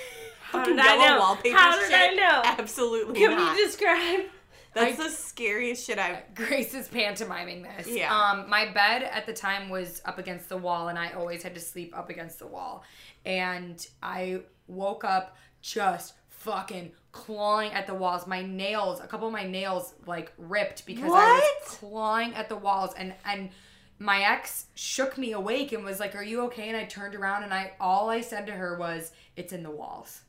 [0.42, 1.18] How did I know?
[1.18, 2.42] wallpaper How did I know?
[2.44, 3.56] Absolutely Can not.
[3.56, 4.26] you describe?
[4.74, 7.88] That's the scariest shit I've Grace is pantomiming this.
[7.88, 8.14] Yeah.
[8.14, 11.54] Um, my bed at the time was up against the wall, and I always had
[11.54, 12.84] to sleep up against the wall.
[13.24, 18.26] And I woke up just fucking clawing at the walls.
[18.26, 22.56] My nails, a couple of my nails, like ripped because I was clawing at the
[22.56, 22.94] walls.
[22.98, 23.50] And and
[23.98, 27.42] my ex shook me awake and was like, "Are you okay?" And I turned around
[27.44, 30.22] and I all I said to her was, "It's in the walls."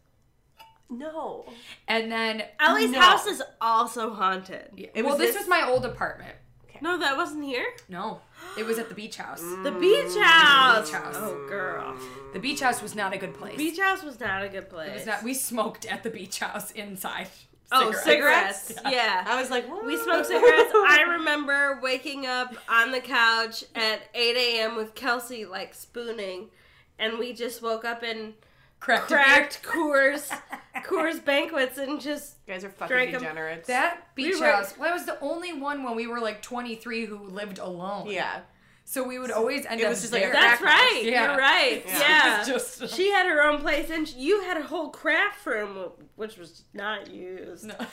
[0.90, 1.46] No.
[1.88, 3.00] And then Ellie's No.
[3.00, 4.70] house is also haunted.
[4.94, 6.36] It well, was this, this- was my old apartment.
[6.82, 7.66] No, that wasn't here.
[7.88, 8.20] No,
[8.58, 9.42] it was at the beach house.
[9.64, 10.92] The beach house.
[10.92, 11.16] Beach house.
[11.18, 11.96] Oh, girl.
[12.34, 13.58] The beach house was not a good place.
[13.58, 14.90] The Beach house was not a good place.
[14.90, 17.30] It was not, we smoked at the beach house inside.
[17.72, 18.74] Oh, cigarettes.
[18.90, 19.24] Yeah.
[19.28, 19.86] I was like, what?
[19.86, 20.72] We smoked cigarettes.
[20.74, 24.76] I remember waking up on the couch at 8 a.m.
[24.76, 26.48] with Kelsey, like spooning,
[27.00, 28.34] and we just woke up and
[28.80, 30.30] Cracked, cracked Coors,
[30.86, 33.68] Coors banquets, and just You guys are fucking Drank degenerates.
[33.68, 34.78] That beach were- house.
[34.78, 38.08] Well, I was the only one when we were like 23 who lived alone.
[38.08, 38.42] yeah.
[38.88, 40.32] So we would always end It up was just like.
[40.32, 41.02] That's right.
[41.04, 41.30] Yeah.
[41.32, 41.84] You're right.
[41.88, 42.00] Yeah.
[42.00, 42.42] Yeah.
[42.48, 45.92] It was just- she had her own place, and you had a whole craft room,
[46.16, 47.66] which was not used.
[47.66, 47.76] No.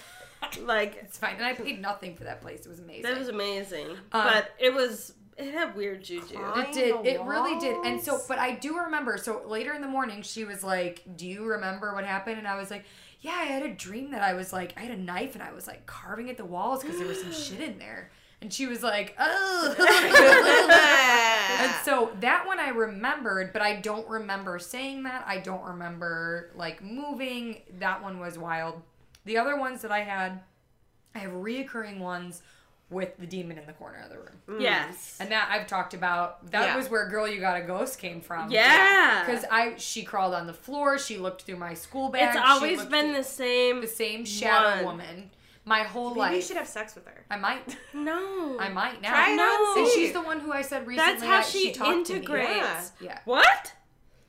[0.60, 1.36] Like it's fine.
[1.36, 2.66] And I paid nothing for that place.
[2.66, 3.02] It was amazing.
[3.04, 6.36] that was amazing, Um, but it was it had weird juju.
[6.56, 7.06] It did.
[7.06, 7.76] It really did.
[7.86, 9.16] And so, but I do remember.
[9.18, 12.56] So later in the morning, she was like, "Do you remember what happened?" And I
[12.56, 12.84] was like,
[13.20, 15.52] "Yeah, I had a dream that I was like, I had a knife and I
[15.52, 18.10] was like carving at the walls because there was some shit in there."
[18.42, 19.74] And she was like, "Oh."
[21.60, 25.24] and so that one I remembered, but I don't remember saying that.
[25.28, 27.62] I don't remember like moving.
[27.78, 28.82] That one was wild.
[29.26, 30.40] The other ones that I had,
[31.14, 32.42] I have reoccurring ones
[32.90, 34.40] with the demon in the corner of the room.
[34.48, 34.60] Mm.
[34.60, 35.16] Yes.
[35.20, 36.50] And that I've talked about.
[36.50, 36.76] That Yeah.
[36.76, 38.50] was where "Girl, You Got a Ghost" came from.
[38.50, 39.24] Yeah.
[39.24, 40.98] Because I, she crawled on the floor.
[40.98, 42.34] She looked through my school bag.
[42.34, 43.80] It's always been the same.
[43.82, 44.98] the same shadow one.
[44.98, 45.30] woman
[45.64, 46.34] my whole Maybe life.
[46.34, 47.24] you should have sex with her.
[47.30, 47.76] I might.
[47.94, 48.58] No.
[48.58, 49.10] I might now.
[49.10, 49.74] Try it No.
[49.76, 51.12] And she's the one who I said recently.
[51.12, 52.18] That's how that she, talked to me.
[52.18, 52.92] integrates.
[53.00, 53.06] Yeah.
[53.08, 53.18] Yeah.
[53.24, 53.72] What?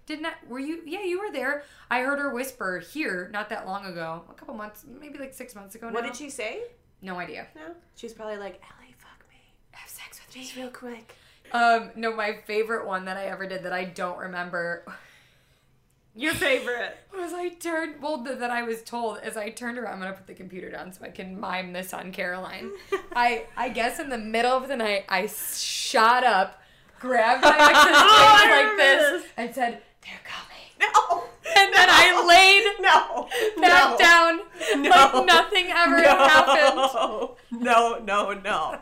[0.05, 0.81] Didn't I, were you?
[0.85, 1.63] Yeah, you were there.
[1.89, 5.55] I heard her whisper here not that long ago, a couple months, maybe like six
[5.55, 5.87] months ago.
[5.87, 5.93] Now.
[5.95, 6.63] What did she say?
[7.01, 7.47] No idea.
[7.55, 7.73] No.
[7.95, 9.37] She's probably like, Ellie, fuck me.
[9.71, 10.41] Have sex with me.
[10.43, 11.15] Just real quick.
[11.51, 14.85] Um, no, my favorite one that I ever did that I don't remember
[16.15, 16.97] Your favorite.
[17.13, 18.01] was I turned.
[18.01, 19.93] Well, th- that I was told as I turned around.
[19.95, 22.71] I'm gonna put the computer down so I can mime this on Caroline.
[23.15, 26.61] I I guess in the middle of the night I shot up,
[26.99, 29.31] grabbed my ex's oh, I face like remember this, this.
[29.37, 30.49] and said, "They're coming."
[30.79, 31.23] No.
[31.55, 33.29] And then I laid No.
[33.61, 33.97] back no.
[33.97, 34.39] down
[34.83, 34.89] No.
[34.89, 36.75] like nothing ever happened.
[36.75, 38.79] No, no, no, no.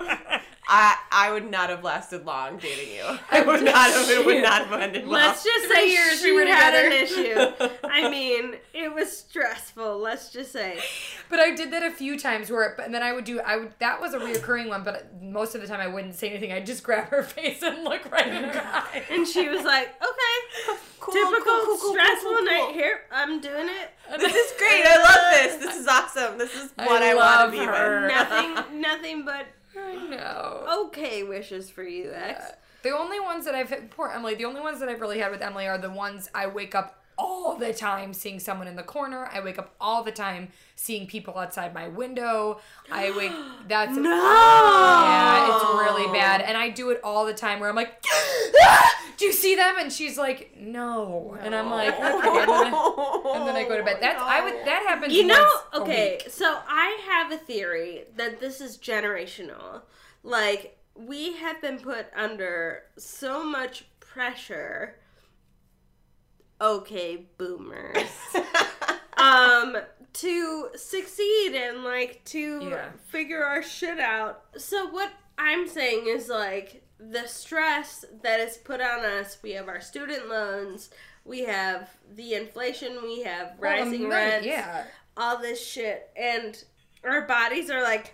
[0.73, 3.03] I I would not have lasted long dating you.
[3.29, 4.09] I would not have.
[4.09, 5.19] It would not have ended well.
[5.19, 7.69] Let's just say years she we were had an issue.
[7.83, 9.99] I mean, it was stressful.
[9.99, 10.79] Let's just say.
[11.29, 13.57] But I did that a few times where, but and then I would do, I
[13.57, 16.53] would, that was a reoccurring one, but most of the time I wouldn't say anything.
[16.53, 19.03] I'd just grab her face and look right in her eye.
[19.11, 23.01] And she was like, "Okay, Cool, typical cool, cool, cool, stressful cool, cool, night here.
[23.11, 24.19] I'm doing it.
[24.19, 24.85] This is great.
[24.85, 25.65] I love this.
[25.65, 26.37] This is awesome.
[26.37, 28.01] This is what I, love want to be her.
[28.03, 28.11] with.
[28.11, 29.47] Nothing, nothing but
[29.83, 30.87] I know.
[30.87, 32.53] okay wishes for you, X.
[32.83, 35.41] The only ones that I've, poor Emily, the only ones that I've really had with
[35.41, 39.29] Emily are the ones I wake up all the time seeing someone in the corner.
[39.31, 42.59] I wake up all the time seeing people outside my window.
[42.91, 43.31] I wake,
[43.67, 44.09] that's, No.
[44.09, 46.41] Yeah, it's really bad.
[46.41, 48.03] And I do it all the time where I'm like,
[48.63, 49.75] "Ah, do you see them?
[49.77, 51.37] And she's like, no.
[51.41, 52.03] And I'm like, okay.
[52.03, 53.97] And then I, and then I go to bed.
[54.01, 58.59] That's, I would, that happens You know, okay, so I have a theory that this
[58.61, 59.81] is generational.
[60.23, 64.95] Like, we have been put under so much pressure.
[66.61, 68.07] Okay, boomers.
[69.17, 69.75] um
[70.13, 72.89] to succeed and like to Yeah.
[73.07, 74.43] figure our shit out.
[74.57, 79.67] So what I'm saying is like the stress that is put on us, we have
[79.67, 80.89] our student loans,
[81.25, 84.83] we have the inflation, we have Well, rising money, rents, Yeah.
[85.17, 86.61] all this shit and
[87.03, 88.13] our bodies are like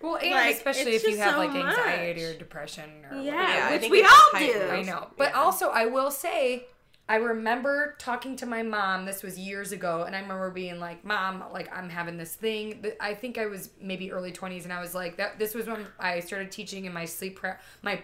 [0.00, 2.34] Well, and Like, especially if you have so like anxiety much.
[2.34, 4.68] or depression or yeah, Yeah, which we all do.
[4.70, 5.08] I know.
[5.16, 6.66] But also, I will say,
[7.08, 9.04] I remember talking to my mom.
[9.04, 12.86] This was years ago, and I remember being like, "Mom, like I'm having this thing."
[13.00, 15.86] I think I was maybe early twenties, and I was like, "That." This was when
[15.98, 17.40] I started teaching, and my sleep
[17.82, 18.00] my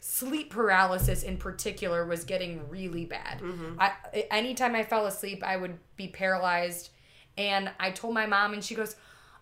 [0.00, 3.40] sleep paralysis in particular was getting really bad.
[3.40, 3.80] Mm-hmm.
[3.80, 3.92] I
[4.30, 6.90] anytime I fell asleep, I would be paralyzed,
[7.38, 8.96] and I told my mom, and she goes,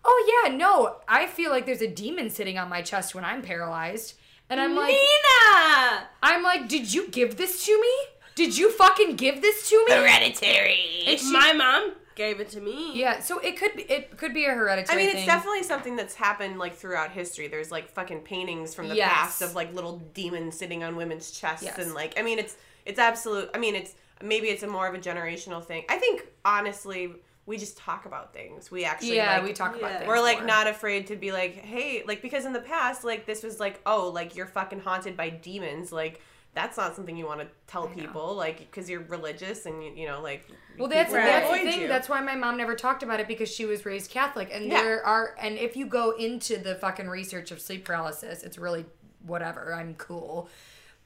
[0.05, 3.41] "Oh yeah, no, I feel like there's a demon sitting on my chest when I'm
[3.41, 4.13] paralyzed."
[4.49, 6.07] And I'm like, Nina!
[6.21, 7.93] I'm like, did you give this to me?
[8.35, 9.93] Did you fucking give this to me?
[9.93, 11.03] Hereditary.
[11.07, 12.91] And she- My mom gave it to me.
[12.93, 15.17] yeah, so it could be it could be a hereditary I mean, thing.
[15.23, 17.47] it's definitely something that's happened like throughout history.
[17.47, 19.11] There's like fucking paintings from the Yes.
[19.11, 21.77] past of like little demons sitting on women's chests, Yes.
[21.79, 23.49] and like, I mean, it's it's absolute.
[23.53, 25.85] I mean, it's maybe it's a more of a generational thing.
[25.89, 27.13] I think honestly,
[27.45, 28.71] we just talk about things.
[28.71, 30.07] We actually yeah, like, we talk about things.
[30.07, 30.47] we're like more.
[30.47, 33.79] not afraid to be like, hey, like because in the past, like this was like,
[33.85, 36.21] oh, like you're fucking haunted by demons, like
[36.55, 37.93] that's not something you want to tell know.
[37.95, 40.47] people, like because you're religious and you, you know, like.
[40.77, 41.81] Well, that's people that's the thing.
[41.81, 41.87] you.
[41.87, 44.81] That's why my mom never talked about it because she was raised Catholic, and Yeah.
[44.81, 48.85] there are and if you go into the fucking research of sleep paralysis, it's really
[49.21, 49.73] whatever.
[49.73, 50.49] I'm cool.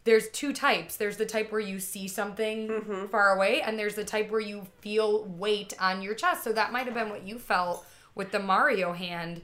[0.05, 0.95] There's two types.
[0.95, 3.05] There's the type where you see something Mm-hmm.
[3.07, 6.43] far away, and there's the type where you feel weight on your chest.
[6.43, 7.85] So that might have been what you felt
[8.15, 9.41] with the Mario hand.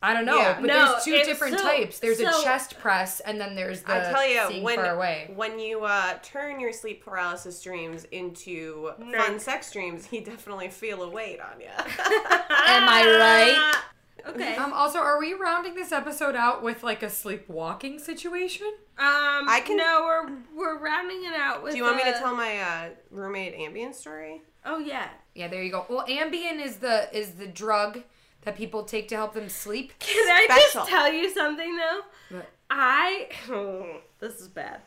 [0.00, 0.60] I don't know, Yeah.
[0.60, 1.98] but No, there's two different so- types.
[1.98, 5.32] There's a chest press, and then there's the I tell you, when far away.
[5.34, 11.02] when you uh, turn your sleep paralysis dreams into fun sex dreams, you definitely feel
[11.02, 11.66] a weight on you.
[11.76, 13.74] Am I right?
[14.26, 14.56] Okay.
[14.56, 14.72] Um.
[14.72, 18.66] Also, are we rounding this episode out with like a sleepwalking situation?
[18.98, 21.72] Um, I can- No, we're we're rounding it out with.
[21.72, 24.42] Do you want me to tell my uh, roommate Ambien story?
[24.64, 25.08] Oh yeah.
[25.34, 25.86] Yeah, there you go.
[25.88, 28.02] Well, Ambien is the is the drug
[28.42, 29.92] that people take to help them sleep.
[29.98, 30.80] Can I Special.
[30.80, 32.00] just tell you something though?
[32.36, 32.48] What?
[32.70, 33.28] I
[34.20, 34.80] this is bad.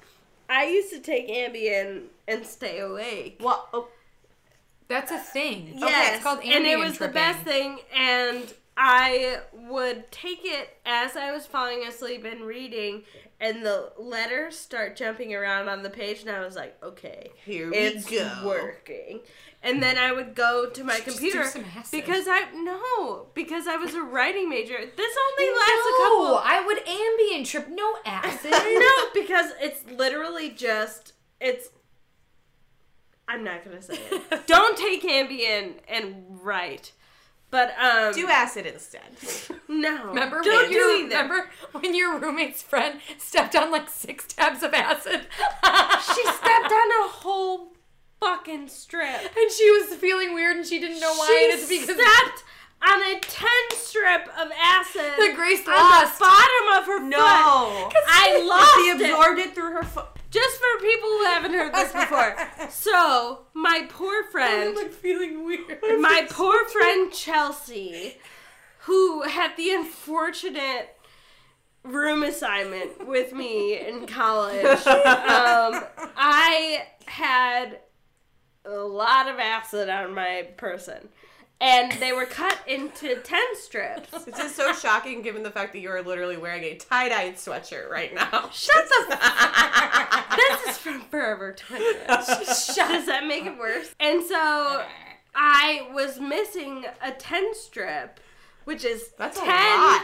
[0.49, 3.37] I used to take Ambien and stay awake.
[3.41, 3.87] Well, oh,
[4.89, 5.69] That's a thing.
[5.77, 7.13] Okay, Yes, it's called Ambien and it was tripping.
[7.13, 7.79] the best thing.
[7.95, 13.03] And I would take it as I was falling asleep and reading,
[13.39, 17.69] and the letters start jumping around on the page, and I was like, okay, Here
[17.69, 18.41] we it's go.
[18.45, 19.19] working.
[19.63, 21.91] And then I would go to my computer some acid.
[21.91, 24.73] because I no because I was a writing major.
[24.77, 26.41] This only lasts no, a couple.
[26.43, 27.67] I would Ambien trip.
[27.69, 28.49] No acid.
[28.51, 31.69] no, because it's literally just it's.
[33.27, 34.45] I'm not gonna say it.
[34.47, 36.91] Don't take Ambien and write,
[37.51, 39.01] but um, do acid instead.
[39.67, 40.05] no.
[40.07, 41.03] Remember don't when do either.
[41.03, 45.21] remember when your roommate's friend stepped on like six tabs of acid?
[46.15, 47.73] She stepped on a whole
[48.19, 49.07] fucking strip.
[49.37, 51.27] and she was feeling weird and she didn't know why.
[51.27, 52.43] She and it's because stepped
[52.81, 55.13] on a ten strip of acid.
[55.17, 56.17] the Grace on lost.
[56.17, 57.09] the bottom of her foot.
[57.09, 57.89] No.
[58.07, 59.11] I lost She it.
[59.11, 60.07] absorbed it through her foot.
[60.31, 62.35] Just for people who haven't heard this before.
[62.69, 64.69] So my poor friend.
[64.69, 65.81] I'm like feeling weird.
[66.01, 68.17] my poor friend Chelsea,
[68.79, 70.97] who had the unfortunate
[71.83, 75.83] room assignment with me in college, um,
[76.15, 77.79] I had
[78.65, 81.09] a lot of acid on my person.
[81.61, 84.09] And they were cut into 10 strips.
[84.25, 87.87] This is so shocking given the fact that you are literally wearing a tie-dyed sweatshirt
[87.87, 88.49] right now.
[88.51, 91.83] Shut the f- This is from Forever 20.
[92.07, 93.93] Does that make it worse?
[93.99, 94.83] And so
[95.35, 98.19] I was missing a 10 strip,
[98.63, 100.01] which is That's 10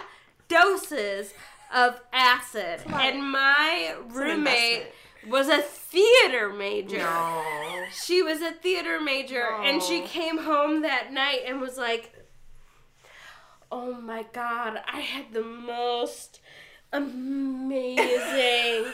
[0.50, 1.34] doses
[1.74, 2.82] of acid.
[2.94, 4.88] And my roommate.
[5.30, 6.98] Was a theater major.
[6.98, 7.44] No.
[7.92, 12.14] She was a theater major and she came home that night and was like,
[13.72, 16.40] Oh my god, I had the most
[16.94, 18.86] amazing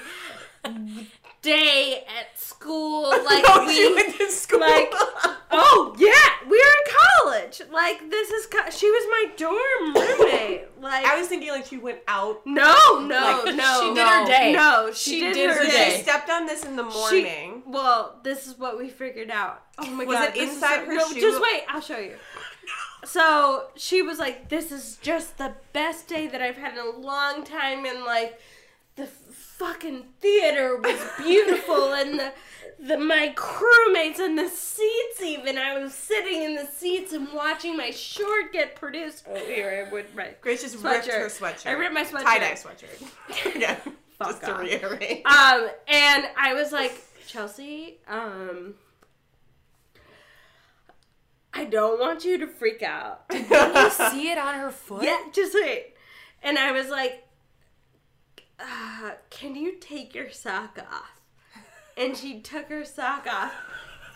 [1.43, 3.03] day at school.
[3.23, 4.59] Like Oh, we went to school.
[4.61, 4.91] like
[5.51, 7.61] Oh yeah, we were in college.
[7.71, 10.67] Like this is co- she was my dorm roommate.
[10.81, 12.41] Like I was thinking like she went out.
[12.45, 13.79] no, no, Like, no.
[13.81, 14.51] she did no, her day.
[14.53, 15.99] No, she, She did, did her her She day.
[16.01, 17.63] stepped on this in the She- morning.
[17.67, 19.61] well, this is what we figured out.
[19.77, 20.29] Oh my Was god!
[20.29, 21.21] it this is inside so- her no, shoe?
[21.21, 22.15] Just wait, I'll show you.
[23.05, 26.89] So she was like, "This is just the best day that I've had in a
[26.89, 28.39] long time," and like,
[28.95, 29.07] the
[29.63, 32.33] fucking theater was beautiful, and the
[32.79, 35.21] the my crewmates and the seats.
[35.23, 39.25] Even I was sitting in the seats and watching my short get produced.
[39.29, 40.39] Oh, here I would right.
[40.41, 41.39] Grace just ripped her Sweatshirt.
[41.39, 41.67] sweatshirt.
[41.67, 42.23] I ripped my sweatshirt.
[42.23, 43.55] Tie-dye sweatshirt.
[43.55, 43.77] Again,
[44.17, 45.25] Fuck just to reiterate.
[45.25, 48.73] Um, and I was like, Chelsea, um,
[51.53, 53.29] I don't want you to freak out.
[53.29, 55.03] Did you see it on her foot?
[55.03, 55.93] yeah, just wait.
[56.41, 57.25] And I was like,
[58.59, 61.19] uh, can you take your sock off?
[61.97, 63.53] And she took her sock off.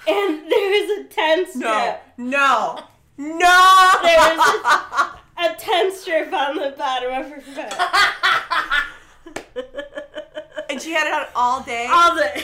[0.08, 1.63] And there was a 10 strip.
[1.63, 2.02] No.
[2.17, 2.84] No.
[3.17, 3.91] No.
[4.04, 7.73] There was a, a 10 strip on the bottom of her foot.
[10.69, 11.88] and she had it on all day.
[11.89, 12.23] All the.
[12.34, 12.43] and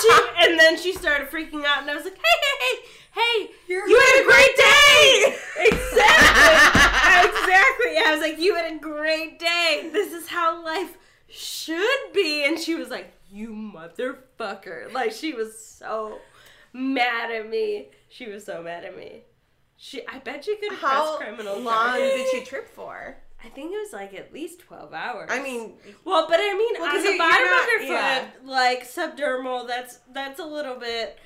[0.00, 3.50] she and then she started freaking out and I was like, hey, hey, hey, hey,
[3.68, 5.36] You're you had a great day.
[5.72, 7.30] exactly.
[7.30, 7.98] exactly.
[8.04, 9.90] I was like, you had a great day.
[9.92, 10.96] This is how life
[11.28, 12.44] should be.
[12.44, 14.92] And she was like, you motherfucker.
[14.92, 16.18] Like she was so
[16.72, 17.88] mad at me.
[18.08, 19.22] She was so mad at me.
[19.76, 22.12] She, I bet she could have How criminal long charges.
[22.12, 23.16] did she trip for?
[23.44, 25.28] I think it was like at least twelve hours.
[25.30, 28.26] I mean, Well, but I mean, Well, on the bottom not- of your foot, yeah.
[28.44, 31.18] like subdermal, that's that's a little bit.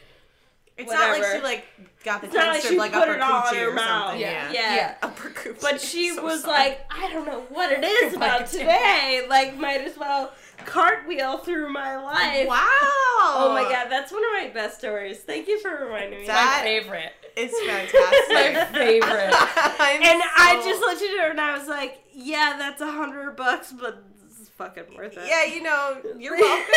[0.78, 1.64] It's not like she like
[2.04, 3.74] got the It's not like tensor she like put upper it all coochie her or
[3.74, 4.04] mouth.
[4.10, 4.20] something.
[4.20, 4.52] Yeah.
[4.52, 4.74] Yeah.
[4.76, 4.94] Yeah.
[5.02, 5.60] Upper coochie.
[5.60, 6.58] But she So was sorry.
[6.58, 9.26] like, I don't know what it is about today.
[9.28, 10.32] Like, might as well
[10.64, 12.46] cartwheel through my life.
[12.48, 12.58] Wow.
[12.60, 15.18] Oh my god, that's one of my best stories.
[15.18, 16.26] Thank you for reminding me.
[16.26, 17.12] That- My favorite.
[17.36, 18.72] It's fantastic.
[18.72, 19.34] My favorite.
[19.80, 23.36] I'm and I just looked at her and I was like, "Yeah, that's a hundred
[23.36, 26.74] bucks, but this is fucking worth it." Yeah, you know, you're welcome.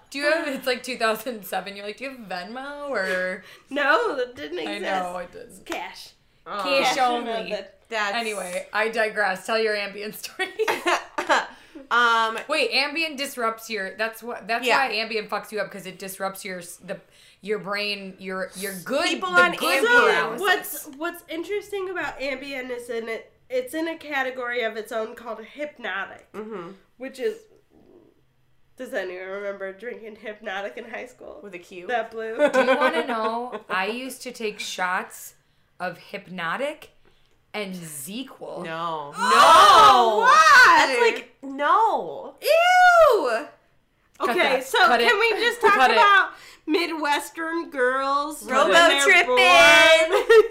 [0.10, 0.48] Do you have?
[0.48, 1.76] It's like 2007.
[1.76, 3.44] You're like, do you have Venmo or?
[3.70, 4.76] no, that didn't exist.
[4.76, 4.78] I
[5.12, 5.64] know it didn't.
[5.64, 6.10] Cash.
[6.46, 7.24] Oh, Cash Cash only.
[7.50, 7.66] method.
[7.88, 9.46] That's Anyway, I digress.
[9.46, 10.48] Tell your Ambien story.
[11.90, 13.96] um, Wait, Ambien disrupts your.
[13.96, 14.48] That's what.
[14.48, 14.86] That's Yeah.
[14.88, 16.98] why Ambien fucks you up because it disrupts your the
[17.40, 18.14] your brain.
[18.18, 20.40] Your your good People the on good Ambien- So paralysis.
[20.40, 23.32] what's what's interesting about Ambien is in it.
[23.48, 27.38] It's in a category of its own called hypnotic, mhm, which is.
[28.76, 31.40] Does anyone remember drinking Hpnotiq in high school?
[31.42, 31.86] with a Q.
[31.88, 32.36] That blue.
[32.52, 33.60] Do you want to know?
[33.68, 35.34] I used to take shots
[35.78, 36.84] of Hpnotiq
[37.52, 38.64] and ZzzQuil.
[38.64, 39.12] no.
[39.16, 40.86] Oh, why?
[40.86, 42.34] That's like no.
[42.40, 43.46] Ew.
[44.18, 44.64] Cut Okay, that.
[44.64, 45.18] so Cut can it.
[45.18, 45.96] we just talk Cut it.
[45.96, 46.30] about
[46.66, 48.44] Midwestern girls?
[48.44, 49.36] robo tripping?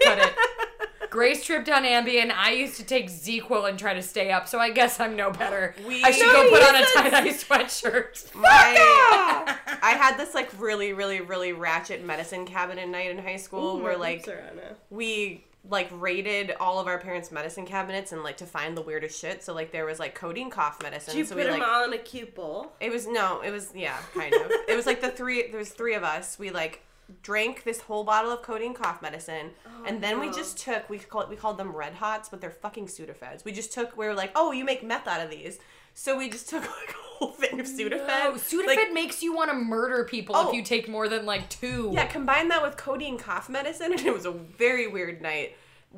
[0.04, 0.34] Cut it.
[1.10, 2.30] Grace tripped on Ambien.
[2.34, 5.30] I used to take ZzzQuil and try to stay up, so I guess I'm no
[5.30, 5.74] better.
[5.86, 8.34] We- I should No, go put on a said- tie dye sweatshirt.
[8.40, 8.46] My,
[9.82, 13.82] I had this like really, really, really ratchet medicine cabinet night in high school Ooh,
[13.82, 18.12] where like lips are on a- we like raided all of our parents' medicine cabinets
[18.12, 19.42] and like to find the weirdest shit.
[19.42, 21.12] So like there was like codeine cough medicine.
[21.12, 22.72] Did you so put we them like all in a cute bowl?
[22.80, 24.50] it was no, it was yeah, kind of.
[24.68, 26.38] it was like the three there was three of us.
[26.38, 26.82] We like
[27.22, 30.98] drank this whole bottle of codeine cough medicine oh, and then we just took we
[30.98, 33.44] call we called them red hots, but they're fucking Sudafeds.
[33.44, 35.58] We just took we were like, "Oh, you make meth out of these."
[35.94, 38.06] So we just took like a whole thing of Sudafed.
[38.06, 40.48] No, Sudafed Like, makes you want to murder people Oh.
[40.48, 41.90] if you take more than like two.
[41.92, 45.56] Yeah, combine that with codeine cough medicine, and it was a very weird night.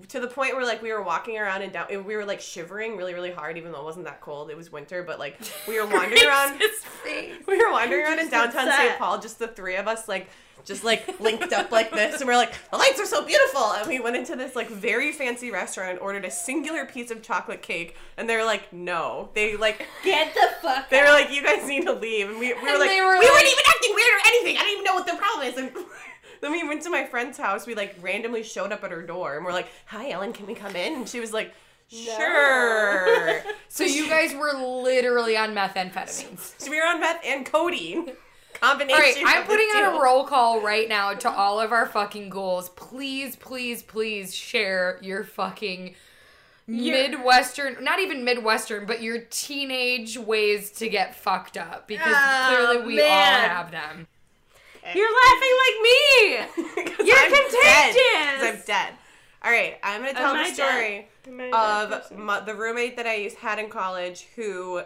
[0.09, 2.41] To the point where like we were walking around and down, and we were like
[2.41, 4.51] shivering really, really hard, even though it wasn't that cold.
[4.51, 5.39] It was winter, but like
[5.69, 6.61] we were wandering around.
[7.47, 8.89] We were wandering around in downtown upset.
[8.89, 8.99] St.
[8.99, 10.29] Paul, just the three of us, like
[10.65, 13.73] just like linked up like this, and we're like, the lights are so beautiful.
[13.73, 17.21] And we went into this like very fancy restaurant and ordered a singular piece of
[17.23, 19.87] chocolate cake, and they were like, no, they like.
[20.05, 22.69] Get the fuck They were like, "You guys need to leave," and we, we were
[22.69, 24.57] And like, were "We weren't even acting weird or anything.
[24.57, 25.71] I don't even know what the problem is." And
[26.43, 27.67] then we went to my friend's house.
[27.67, 30.55] We like randomly showed up at her door, and we're like, "Hi, Ellen, can we
[30.55, 31.55] come in?" And she was like,
[31.89, 36.53] "Sure." So you guys were literally on methamphetamines.
[36.61, 38.13] so we were on meth and codeine
[38.61, 38.95] combination.
[38.95, 42.29] All right, I'm putting out a roll call right now to all of our fucking
[42.29, 42.69] ghouls.
[42.69, 45.95] Please, please, please share your fucking
[46.67, 52.87] Midwestern, not even Midwestern, but your teenage ways to get fucked up because Oh, clearly
[52.87, 54.07] we all have them.
[54.95, 57.07] You're laughing like me.
[57.07, 58.43] You're I'm Dead, contagious.
[58.43, 58.93] I'm dead.
[59.45, 61.09] All right, I'm gonna tell Am the story.
[61.27, 64.83] Am I a dead of my, the roommate that I used had in college who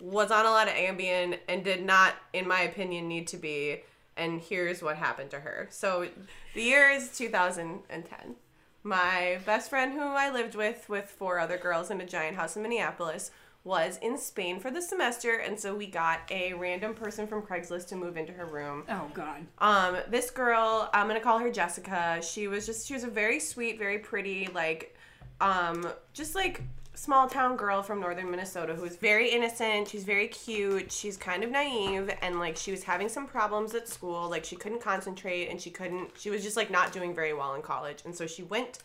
[0.00, 3.82] was on a lot of Ambien and did not, in my opinion, need to be.
[4.16, 5.68] And here's what happened to her.
[5.70, 6.08] So
[6.54, 8.36] the year is 2010.
[8.82, 12.56] My best friend, who I lived with, with four other girls in a giant house
[12.56, 13.30] in Minneapolis,
[13.68, 17.86] was in Spain for the semester, and so we got a random person from Craigslist
[17.88, 18.84] to move into her room.
[18.88, 19.46] Oh God.
[19.58, 22.18] Um, this girl, I'm gonna call her Jessica.
[22.22, 24.96] She was just she was a very sweet, very pretty, like,
[25.42, 26.62] um, just like
[26.94, 29.86] small town girl from northern Minnesota who was very innocent.
[29.86, 30.90] She's very cute.
[30.90, 34.30] She's kind of naive, and like she was having some problems at school.
[34.30, 36.12] Like she couldn't concentrate, and she couldn't.
[36.18, 38.78] She was just like not doing very well in college, and so she went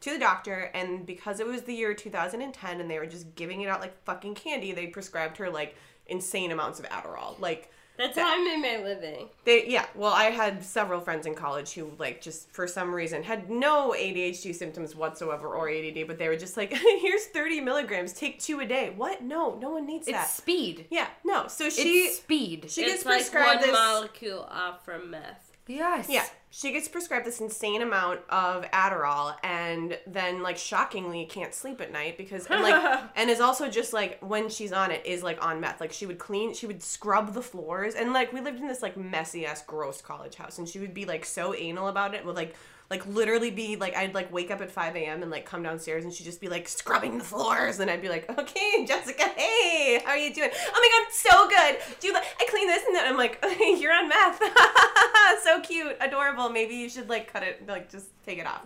[0.00, 3.60] to the doctor and because it was the year 2010 and they were just giving
[3.62, 5.74] it out like fucking candy they prescribed her like
[6.06, 9.28] insane amounts of adderall like That's how I made my living.
[9.44, 13.24] they yeah, well, I had several friends in college who like just for some reason
[13.24, 16.72] had no ADHD symptoms whatsoever or ADD, but they were just like,
[17.02, 19.22] "Here's 30 milligrams, take two a day." What?
[19.22, 20.28] No, no one needs It's that.
[20.30, 20.86] speed.
[20.90, 21.48] Yeah, no.
[21.48, 22.66] So she It's speed.
[22.70, 23.72] she it's gets like prescribed one this.
[23.78, 25.47] molecule off from meth.
[25.68, 26.08] Yes.
[26.08, 31.80] Yeah, she gets prescribed this insane amount of Adderall, and then like shockingly can't sleep
[31.80, 35.22] at night because and like and is also just like when she's on it is
[35.22, 35.80] like on meth.
[35.80, 38.82] Like she would clean, she would scrub the floors, and like we lived in this
[38.82, 42.24] like messy ass gross college house, and she would be like so anal about it,
[42.24, 42.56] with like
[42.90, 45.22] like literally be like I'd like wake up at five a.m.
[45.22, 48.08] and like come downstairs, and she'd just be like scrubbing the floors, and I'd be
[48.08, 50.50] like, okay, Jessica, hey, how are you doing?
[50.52, 52.00] Oh my god, so good.
[52.00, 54.40] Do you like I clean this, and then I'm like, okay, you're on meth,
[55.44, 56.48] so cute, adorable.
[56.48, 58.62] Maybe you should like cut it, like just take it off.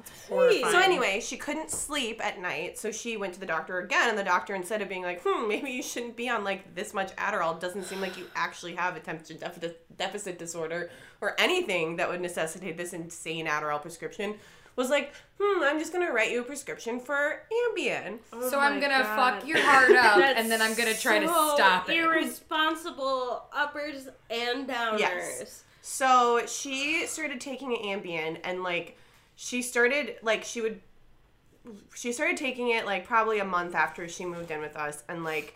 [0.71, 4.19] So anyway, she couldn't sleep at night, so she went to the doctor again, and
[4.19, 7.15] the doctor instead of being like, hmm, maybe you shouldn't be on like this much
[7.17, 10.91] Adderall, doesn't seem like you actually have a attention deficit deficit disorder
[11.23, 14.35] or anything that would necessitate this insane Adderall prescription.
[14.75, 18.19] was like, hmm, I'm just gonna write you a prescription for Ambien.
[18.51, 19.41] so I'm gonna God.
[19.41, 21.97] fuck your heart up, and then I'm gonna try to so stop it.
[21.97, 24.99] Irresponsible uppers and downers.
[24.99, 25.65] Yes.
[25.81, 28.97] So she started taking Ambien and like
[29.37, 30.81] she started like she would
[31.95, 35.23] she started taking it like probably a month after she moved in with us and
[35.25, 35.55] like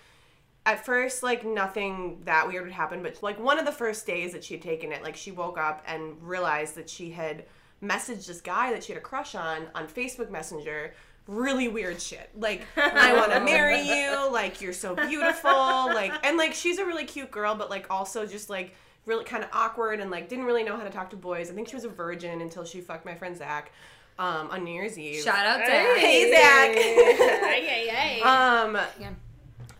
[0.66, 4.32] at first like nothing that weird would happen but like one of the first days
[4.32, 7.46] that she had taken it like she woke up and realized that she had
[7.82, 10.92] messaged this guy that she had a crush on on Facebook Messenger
[11.28, 12.30] really weird shit.
[12.36, 14.30] Like I want to marry you.
[14.30, 15.50] Like you're so beautiful.
[15.50, 18.74] Like and like she's a really cute girl but like also just like
[19.06, 21.50] really kind of awkward and like didn't really know how to talk to boys.
[21.50, 23.72] I think she was a virgin until she fucked my friend Zach
[24.18, 25.22] um, on New Year's Eve.
[25.22, 26.74] Shout out to Hey, Zach.
[26.76, 28.20] hey, hey.
[28.22, 29.10] um, Yeah.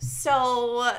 [0.07, 0.93] So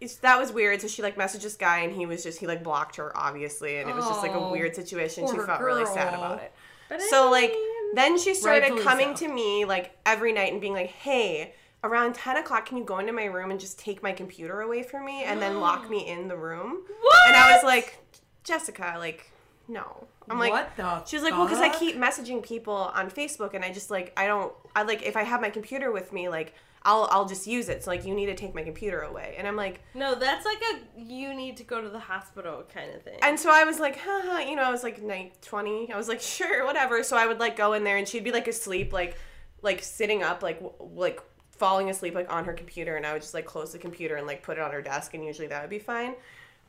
[0.00, 0.80] it's, that was weird.
[0.80, 3.78] So she like messaged this guy, and he was just he like blocked her obviously,
[3.78, 5.26] and it was just like a Oh, weird situation.
[5.26, 6.52] She felt really sad about it.
[6.88, 9.26] But So I like mean, then she started coming so.
[9.26, 11.54] to me like every night and being like, "Hey,
[11.84, 14.82] around ten o'clock, can you go into my room and just take my computer away
[14.82, 17.28] from me and then lock me in the room?" What?
[17.28, 17.98] And I was like,
[18.44, 19.30] "Jessica, like,
[19.68, 21.04] no." I'm like, what the?
[21.04, 24.12] she was like, well, because I keep messaging people on Facebook, and I just like,
[24.16, 26.52] I don't, I like, if I have my computer with me, like,
[26.86, 27.84] I'll, I'll just use it.
[27.84, 30.62] So like, you need to take my computer away, and I'm like, no, that's like
[30.72, 33.18] a you need to go to the hospital kind of thing.
[33.22, 35.92] and so I was like, haha, you know, I was like night twenty.
[35.92, 37.02] I was like, sure, whatever.
[37.02, 39.18] So I would like go in there, and she'd be like asleep, like,
[39.62, 41.20] like sitting up, like, w- like
[41.50, 44.26] falling asleep, like on her computer, and I would just like close the computer and
[44.26, 46.14] like put it on her desk, and usually that would be fine.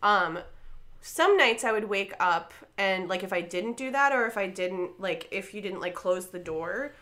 [0.01, 0.39] Um,
[1.01, 4.35] some nights I would wake up and like if I didn't do that or if
[4.37, 6.93] I didn't like if you didn't like close the door,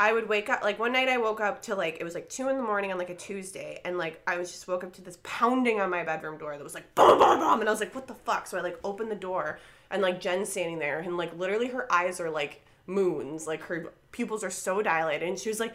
[0.00, 2.30] I would wake up like one night I woke up to like it was like
[2.30, 4.94] two in the morning on like a Tuesday and like I was just woke up
[4.94, 7.70] to this pounding on my bedroom door that was like boom boom boom and I
[7.70, 9.58] was like what the fuck so I like opened the door
[9.90, 13.92] and like Jen's standing there and like literally her eyes are like moons like her
[14.10, 15.74] pupils are so dilated and she was like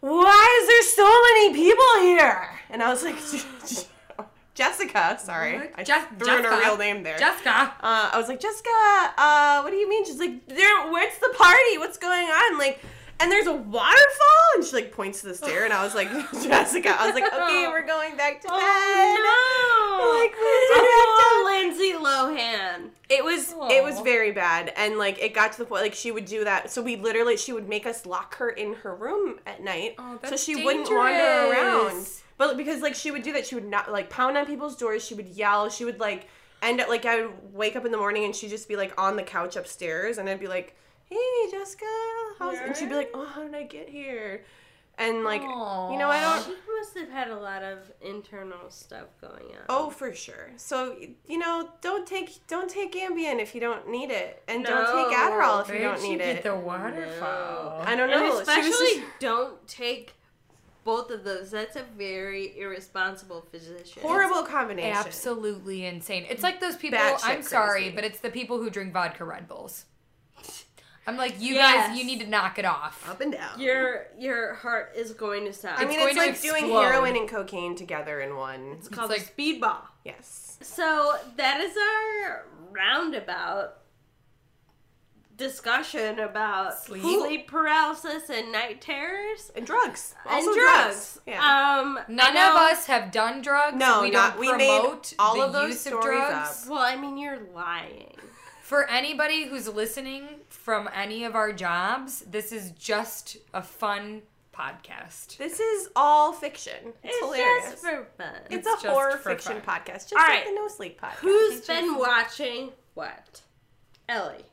[0.00, 3.16] why is there so many people here and I was like
[4.54, 5.70] Jessica sorry?
[5.76, 7.74] I Je- threw in her real name there Jessica.
[7.80, 8.70] uh, I was like, Jessica,
[9.16, 10.04] uh, what do you mean?
[10.04, 11.78] She's like, there, where's the party?
[11.78, 12.58] What's going on?
[12.58, 12.80] Like,
[13.20, 16.08] and there's a waterfall, and she like points to the stair, and I was like,
[16.42, 18.54] Jessica, I was like, okay, we're going back to bed.
[18.56, 20.82] oh, Like, no.
[20.82, 22.90] we're oh, Lindsay Lohan.
[23.08, 26.10] it was it was very bad, and like it got to the point like she
[26.12, 26.70] would do that.
[26.70, 30.18] So we literally she would make us lock her in her room at night, Oh,
[30.24, 31.86] so she wouldn't wander around.
[31.88, 32.22] dangerous.
[32.36, 35.04] But because like she would do that, she would not like pound on people's doors.
[35.04, 35.68] She would yell.
[35.70, 36.28] She would like
[36.62, 38.92] end up like I would wake up in the morning and she'd just be like
[39.00, 40.76] on the couch upstairs, and I'd be like,
[41.08, 41.84] "Hey, Jessica,"
[42.38, 44.44] how's-" and she'd be like, "Oh, how did I get here?"
[44.98, 46.44] And like, you know, I don't.
[46.44, 49.64] She must have had a lot of internal stuff going on.
[49.68, 50.50] Oh, for sure.
[50.56, 50.96] So
[51.28, 55.16] you know, don't take don't take Ambien if you don't need it, and don't take
[55.16, 56.42] Adderall if you Where'd don't she need get it.
[56.42, 57.80] the waterfall?
[57.84, 58.24] I don't know.
[58.24, 60.14] She was especially just don't take
[60.82, 61.52] both of those.
[61.52, 64.02] That's a very irresponsible physician.
[64.02, 64.96] horrible combination.
[64.96, 66.26] Absolutely insane.
[66.28, 66.44] It's mm.
[66.44, 66.98] like those people.
[66.98, 67.94] Batshit I'm sorry, crazy.
[67.94, 69.84] but it's the people who drink vodka Red Bulls.
[71.08, 71.88] I'm like, you Yes.
[71.88, 73.08] guys, you need to knock it off.
[73.08, 73.58] Up and down.
[73.58, 75.78] Your your heart is going to stop.
[75.78, 78.72] I mean, going it's to like doing heroin and cocaine together in one.
[78.78, 79.82] it's called like- a speedball.
[80.04, 80.58] Yes.
[80.60, 83.74] So that is our roundabout
[85.36, 87.02] discussion about Sleep.
[87.02, 90.14] sleep, paralysis and night terrors And drugs.
[90.28, 91.20] Also and drugs.
[91.26, 91.78] Yeah.
[91.80, 93.76] Um, None I of us have done drugs.
[93.76, 96.64] No, we not- don't we made promote all the of those use of stories drugs.
[96.64, 96.70] up.
[96.70, 98.16] Well, I mean, you're lying.
[98.62, 104.22] For anybody who's listening from any of our jobs, this is just a fun
[104.54, 105.36] podcast.
[105.36, 106.74] this is all fiction.
[107.04, 107.70] It's, It's hilarious.
[107.70, 108.34] just for fun.
[108.50, 109.80] it's, it's a horror fiction fun.
[109.80, 110.44] podcast, just All like right.
[110.46, 111.14] the No Sleep podcast.
[111.20, 113.42] Who's It's been just- watching what?
[114.08, 114.44] Ellie.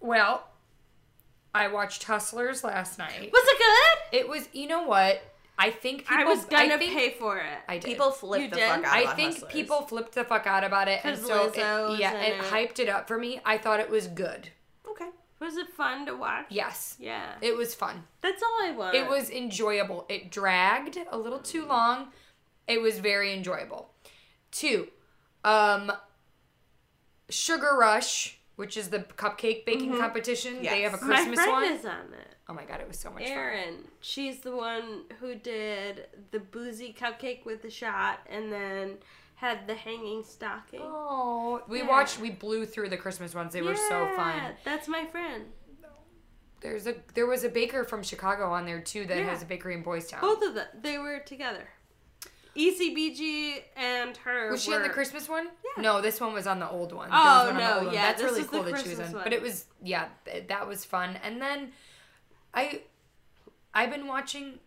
[0.00, 0.46] Well,
[1.54, 3.30] I watched Hustlers last night.
[3.32, 4.18] Was it good?
[4.20, 5.20] It was, you know what?
[5.58, 6.16] I think people.
[6.16, 7.44] I was gonna think, pay for it.
[7.68, 7.84] I did.
[7.84, 8.68] People flip You the did?
[8.68, 9.52] fuck out I about think Hustlers.
[9.52, 12.40] people flipped the fuck out about it, and 'Cause so Lizzo it, yeah, it it.
[12.46, 13.40] hyped it up for me.
[13.44, 14.48] I thought it was good.
[15.44, 16.46] Was it fun to watch?
[16.48, 17.34] Yes, Yeah.
[17.42, 18.04] it was fun.
[18.22, 18.94] That's all I want.
[18.96, 20.06] It was enjoyable.
[20.08, 22.12] It dragged a little too long.
[22.66, 23.90] It was very enjoyable.
[24.50, 24.88] Two,
[25.44, 25.92] um,
[27.28, 30.62] Sugar Rush, which is the cupcake baking competition.
[30.62, 31.64] They have a My Christmas friend one.
[31.64, 32.28] is on it.
[32.48, 33.32] Oh my god, it was so much fun.
[33.32, 33.74] Erin.
[34.00, 38.96] She's the one who did the boozy cupcake with the shot and then
[39.36, 40.80] had the hanging stocking.
[40.82, 41.88] Oh, we Yeah.
[41.88, 42.18] watched.
[42.20, 43.52] We blew through the Christmas ones.
[43.52, 44.56] They were so Yeah, fun.
[44.64, 45.52] That's my friend.
[46.60, 49.24] There's a there was a baker from Chicago on there too that Yeah.
[49.28, 50.20] has a bakery in Boys Town.
[50.22, 50.66] Both of them.
[50.80, 51.68] They were together.
[52.56, 54.50] ECBG and her.
[54.50, 55.46] Was she on the Christmas one?
[55.76, 55.82] Yeah.
[55.82, 57.08] No, this one was on the old one.
[57.12, 57.94] Oh, one on no, one.
[57.94, 59.14] yeah, that's this really cool that she was Christmas in.
[59.14, 59.24] one.
[59.24, 61.18] But it was yeah, th- that was fun.
[61.22, 61.72] And then
[62.54, 62.82] I
[63.74, 64.60] I've been watching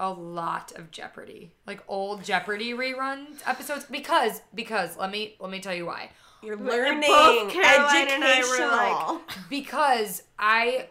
[0.00, 5.60] a lot of Jeopardy, like old Jeopardy reruns episodes because because let me let me
[5.60, 6.10] tell you why.
[6.42, 7.02] You're both learning
[7.50, 9.20] Caroline and I were educational.
[9.50, 10.88] Because I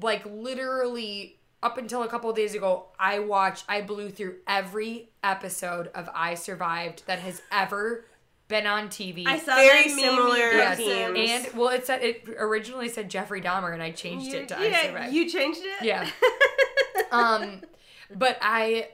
[0.00, 5.10] like literally up until a couple of days ago, I watched I blew through every
[5.24, 8.04] episode of I Survived that has ever
[8.48, 9.26] been on TV.
[9.26, 11.16] I saw Very that similar you Yes, posted.
[11.16, 14.58] and well, it said it originally said Jeffrey Dahmer, and I changed You, it to
[14.58, 15.14] I Survived.
[15.14, 15.84] you changed it?
[15.84, 16.08] Yeah.
[17.12, 17.62] um,
[18.14, 18.88] but I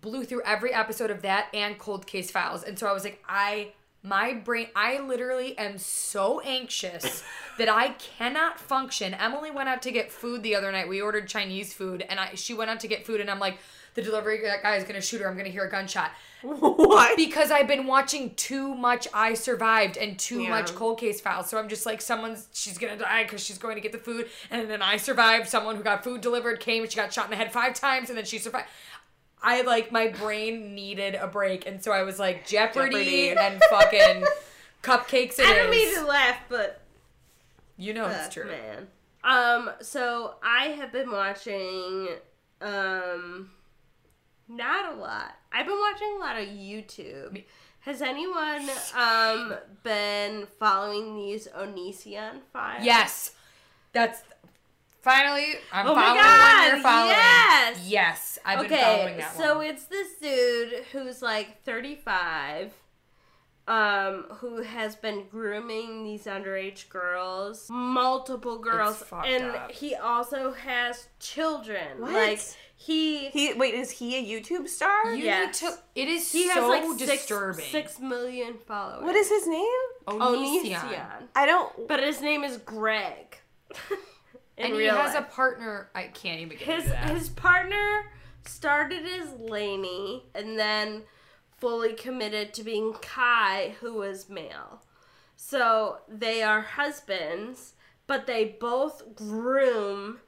[0.00, 3.22] blew through every episode of that and Cold Case Files, and so I was like,
[3.28, 3.72] I
[4.02, 7.22] my brain, I literally am so anxious
[7.58, 9.12] that I cannot function.
[9.12, 10.88] Emily went out to get food the other night.
[10.88, 13.58] We ordered Chinese food, and I she went out to get food, and I'm like,
[13.94, 15.28] the delivery guy is gonna shoot her.
[15.28, 16.12] I'm gonna hear a gunshot
[16.42, 17.16] what?
[17.16, 20.50] because I've been watching too much I Survived and too Yeah.
[20.50, 21.48] much Cold Case Files.
[21.50, 24.28] So I'm just like, someone's she's gonna die because she's going to get the food,
[24.50, 25.48] and then I survived.
[25.48, 28.08] Someone who got food delivered came, and she got shot in the head five times,
[28.08, 28.66] and then she survived.
[29.42, 33.30] I like my brain needed a break, and so I was like Jeopardy, Jeopardy.
[33.30, 34.24] and fucking
[34.82, 35.40] cupcakes.
[35.40, 35.98] I don't mean is.
[35.98, 36.80] to laugh, but
[37.78, 38.46] You know it's true.
[38.46, 38.88] man.
[39.24, 42.08] Um, so I have been watching
[42.62, 43.50] um
[44.50, 45.36] not a lot.
[45.52, 47.44] I've been watching a lot of YouTube.
[47.80, 52.84] Has anyone um been following these Onision files?
[52.84, 53.32] Yes,
[53.92, 54.22] that's
[55.00, 57.08] finally I'm Oh my following God, one you're following.
[57.10, 57.86] yes!
[57.88, 59.66] yes, I've been following Okay, that so one.
[59.66, 62.72] it's this dude who's like 35
[63.70, 69.70] um who has been grooming these underage girls, multiple girls, fucked and up.
[69.70, 72.00] he also has children.
[72.00, 72.12] What?
[72.12, 72.40] Like
[72.74, 75.14] he He wait, is he a YouTube star?
[75.14, 75.62] You Yes.
[75.62, 75.78] need to.
[75.94, 77.64] It is he has so like six, disturbing.
[77.66, 79.04] six million followers.
[79.04, 79.66] What is his name?
[80.08, 80.74] Onision.
[80.74, 81.06] Onision.
[81.36, 81.86] I don't.
[81.86, 83.38] But his name is Greg.
[84.58, 85.88] And he real has a partner.
[85.94, 87.10] I can't even get his into that.
[87.16, 88.12] his partner
[88.44, 91.02] started as Lainey and then
[91.60, 94.82] fully committed to being Kai, who is male.
[95.36, 97.74] So they are husbands,
[98.06, 100.18] but they both groom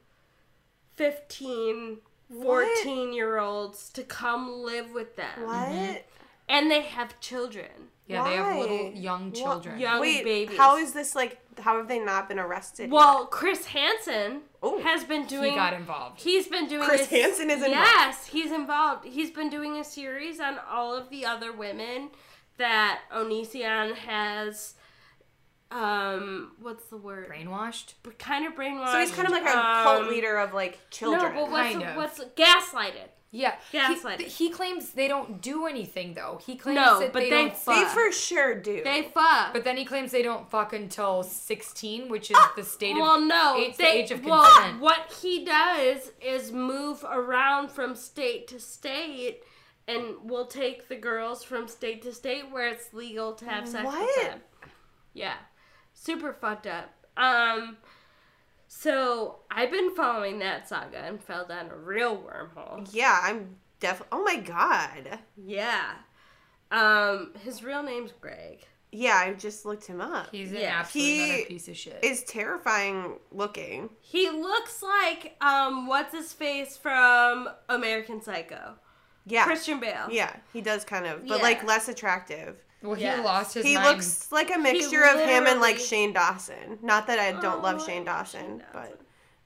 [0.95, 1.97] 15,
[2.41, 5.43] 14 year olds to come live with them.
[5.43, 6.05] What?
[6.49, 7.69] And they have children.
[8.07, 9.79] yeah, they have little young Wha- children.
[9.79, 10.57] young Wait, babies.
[10.57, 11.39] how is this like?
[11.59, 12.91] How have they not been arrested?
[12.91, 14.79] Well, Chris Hansen Ooh.
[14.79, 15.51] has been doing.
[15.51, 16.21] he got involved.
[16.21, 16.83] He's been doing.
[16.87, 17.75] Chris a- Hansen is involved?
[17.75, 19.05] Yes, he's involved.
[19.05, 22.09] He's been doing a series on all of the other women
[22.57, 24.75] that Onision has.
[25.71, 27.29] Um, what's the word?
[27.29, 27.93] Brainwashed.
[28.19, 28.91] Kind of brainwashed.
[28.91, 31.33] so he's kind of like a um, cult leader of like children.
[31.33, 31.95] No, but what's Kind the, of.
[31.95, 33.09] what's gaslighted?
[33.35, 34.21] Yeah, Gaslighting.
[34.21, 36.39] He, he claims they don't do anything though.
[36.45, 37.75] He claims No, that but they, they don't fuck.
[37.75, 38.83] they for sure do.
[38.83, 39.53] They fuck.
[39.53, 43.27] But then he claims they don't fuck until sixteen, which is the state well, of
[43.27, 44.79] no, it's they, the age of well, consent.
[44.79, 49.41] what he does is move around from state to state,
[49.87, 53.83] and will take the girls from state to state where it's legal to have sex
[53.83, 53.99] What?
[54.15, 54.41] with them.
[55.15, 55.37] Yeah,
[55.95, 56.93] super fucked up.
[57.17, 57.77] Um,
[58.75, 62.87] so I've been following that saga and fell down a real wormhole.
[62.91, 64.07] yeah, I'm definitely.
[64.19, 65.19] Oh my god.
[65.37, 65.91] Yeah,
[66.71, 68.65] um, his real name's Greg.
[68.91, 70.27] Yeah, I just looked him up.
[70.31, 70.79] He's an Yeah.
[70.81, 71.99] absolute He piece of shit.
[72.03, 73.89] Is terrifying looking.
[74.01, 78.75] He looks like um, what's his face from American Psycho,
[79.25, 79.45] Yeah.
[79.45, 80.07] Christian Bale.
[80.11, 81.43] Yeah, he does kind of, but Yeah.
[81.43, 82.57] like less attractive.
[82.83, 83.87] Well, he lost his He mind.
[83.87, 86.77] looks like a mixture of him and like Shane Dawson.
[86.81, 88.97] Not that I don't Oh, love Shane Dawson, Shane but Dawson.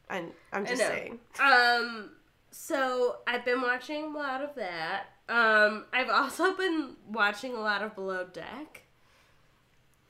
[0.09, 1.19] I'm, I'm just saying.
[1.39, 2.11] Um,
[2.51, 5.03] so I've been watching a lot of that.
[5.29, 8.83] Um, I've also been watching a lot of Below Deck.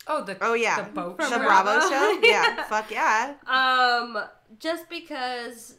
[0.07, 1.37] oh, the Oh yeah, the boat From the.
[1.39, 1.89] Bravo, Bravo.
[1.89, 2.19] show.
[2.23, 3.33] Yeah, fuck yeah.
[3.47, 4.17] Um,
[4.59, 5.75] just because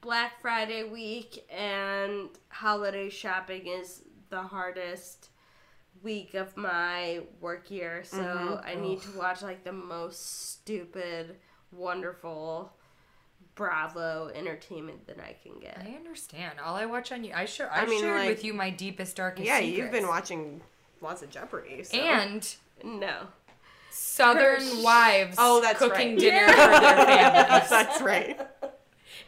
[0.00, 5.28] Black Friday week and holiday shopping is the hardest
[6.02, 8.66] week of my work year, so Mm-hmm.
[8.68, 11.36] I need to watch like the most stupid,
[11.72, 12.72] wonderful
[13.54, 15.78] Bravo entertainment that I can get.
[15.82, 16.58] I understand.
[16.62, 18.70] All I watch on you, I sure I, I mean, shared like- with you my
[18.70, 19.78] deepest darkest Yeah, secrets.
[19.78, 20.60] you've been watching
[21.00, 21.82] lots of Jeopardy.
[21.84, 21.96] So.
[21.96, 23.28] and No.
[23.90, 24.82] Southern Kirsch.
[24.84, 25.36] wives.
[25.40, 26.18] Oh, that's cooking right.
[26.18, 27.70] dinner for their families.
[27.70, 28.46] that's right.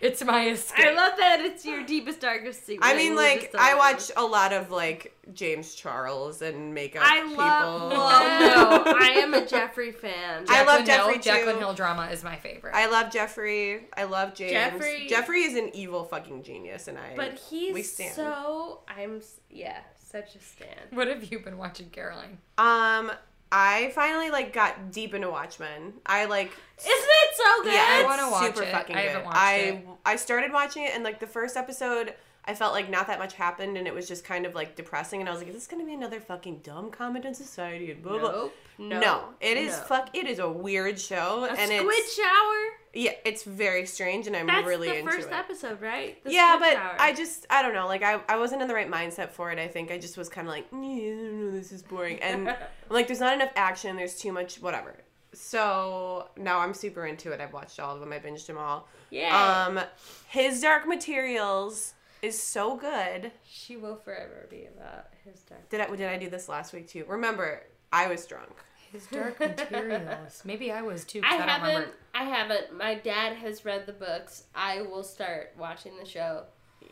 [0.00, 0.86] It's my escape.
[0.86, 2.86] I love that it's your deepest, darkest secret.
[2.88, 7.36] I mean, like I watch a lot of like James Charles and makeup I people.
[7.36, 7.90] love.
[7.92, 10.44] Well, no, I am a Jeffree fan.
[10.48, 11.30] I love Jaclyn Jeffree, Hill, too.
[11.30, 12.74] Jaclyn Hill drama is my favorite.
[12.74, 13.82] I love Jeffree.
[13.96, 14.52] I love James.
[14.52, 17.14] Jeffree- Jeffree is an evil fucking genius, and I.
[17.16, 18.14] but we he's stand.
[18.14, 18.80] so.
[18.88, 19.20] I'm.
[19.50, 20.68] Yeah, such a stan.
[20.92, 22.38] what have you been watching, Caroline?
[22.56, 23.10] Um,
[23.50, 25.94] I finally like got deep into Watchmen.
[26.04, 27.72] I like Isn't it so good?
[27.74, 28.72] yeah, I wanna watch super it.
[28.72, 29.08] fucking I good.
[29.10, 29.86] haven't watched I it.
[30.04, 32.14] I started watching it and like the first episode
[32.48, 35.20] I felt like not that much happened and it was just kind of like depressing
[35.20, 38.02] and I was like, is this gonna be another fucking dumb comment on society and
[38.02, 38.54] blah blah Nope.
[38.78, 39.24] No, No.
[39.40, 39.82] it is No.
[39.84, 42.78] fuck it is a weird show A and squid it's shower.
[42.94, 45.34] yeah, it's very strange and I'm That's really the into first it.
[45.34, 46.22] episode, right?
[46.24, 46.96] The yeah, but shower.
[46.98, 47.86] I just I don't know.
[47.86, 49.58] Like I, I wasn't in the right mindset for it.
[49.58, 52.18] I think I just was kind of like, "Yeah, I don't know, this is boring,
[52.22, 52.56] and
[52.88, 53.96] like, there's not enough action.
[53.96, 54.96] There's too much whatever.
[55.34, 57.40] So now I'm super into it.
[57.40, 58.12] I've watched all of them.
[58.12, 58.88] I binged them all.
[59.10, 59.66] yeah.
[59.66, 59.80] Um,
[60.28, 63.30] his Dark Materials is so good.
[63.44, 65.68] she will forever be about his dark.
[65.70, 67.04] Did I did I do this last week too?
[67.08, 67.62] Remember,
[67.92, 68.50] I was drunk.
[68.92, 70.42] His dark materials.
[70.44, 71.20] Maybe I was too.
[71.24, 71.88] I I, don't haven't.
[72.14, 72.76] I haven't.
[72.76, 74.44] My dad has read the books.
[74.54, 76.44] I will start watching the show.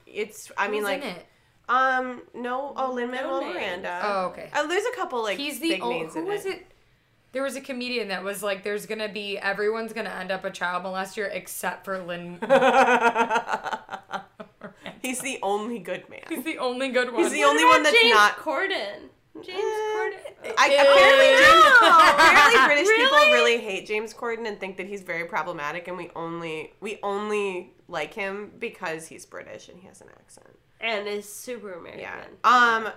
[0.07, 1.27] It's I mean like in it?
[1.69, 3.55] um no oh Lin Manuel names.
[3.55, 4.01] Miranda.
[4.05, 4.51] Oh, okay.
[4.53, 6.01] Uh, there's a couple like He's the big only.
[6.01, 6.51] names Who in was it.
[6.59, 6.67] it?
[7.33, 10.51] There was a comedian that was like, "There's gonna be everyone's gonna end up a
[10.51, 12.39] child molester except for Lin."
[15.07, 16.21] He's the only good man.
[16.29, 17.23] He's the only good one.
[17.23, 18.03] He's the only one that's not.
[18.03, 18.99] James not Corden.
[19.43, 20.55] James Corden.
[20.59, 21.91] I, apparently, Ew.
[21.91, 23.33] apparently British people Really?
[23.33, 27.73] really hate James Corden and think that he's very problematic, and we only we only
[27.89, 30.59] like him because he's British and he has an accent.
[30.81, 32.01] and is super American.
[32.01, 32.25] Yeah.
[32.45, 32.89] Um,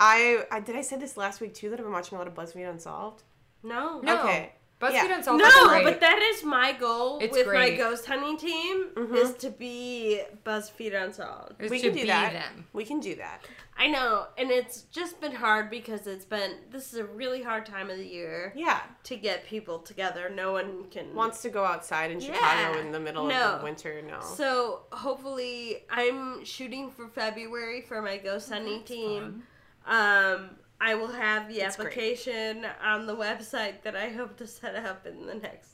[0.00, 2.28] I, I did I say this last week too that I've been watching a lot
[2.28, 3.24] of BuzzFeed Unsolved.
[3.64, 4.00] No.
[4.00, 4.20] No.
[4.22, 4.52] Okay.
[4.80, 5.16] BuzzFeed Yeah.
[5.16, 5.42] Unsolved.
[5.42, 5.84] No, is great.
[5.84, 7.72] but that is my goal It's with great.
[7.72, 9.14] my ghost hunting team Mhm.
[9.16, 11.60] is to be BuzzFeed Unsolved.
[11.60, 12.32] Is we to can do be that.
[12.32, 12.66] them.
[12.72, 13.42] We can do that.
[13.76, 17.64] I know, and it's just been hard because it's been this is a really hard
[17.66, 18.80] time of the year Yeah.
[19.04, 20.28] to get people together.
[20.28, 22.34] No one can Wants to go outside in Yeah.
[22.34, 23.34] Chicago in the middle No.
[23.54, 24.00] of the winter?
[24.02, 24.20] No.
[24.20, 29.44] So hopefully, I'm shooting for February for my ghost hunting team.
[29.86, 30.50] Um,
[30.80, 31.88] I will have the That's great.
[31.88, 35.70] application on the website that I hope to set up in the next.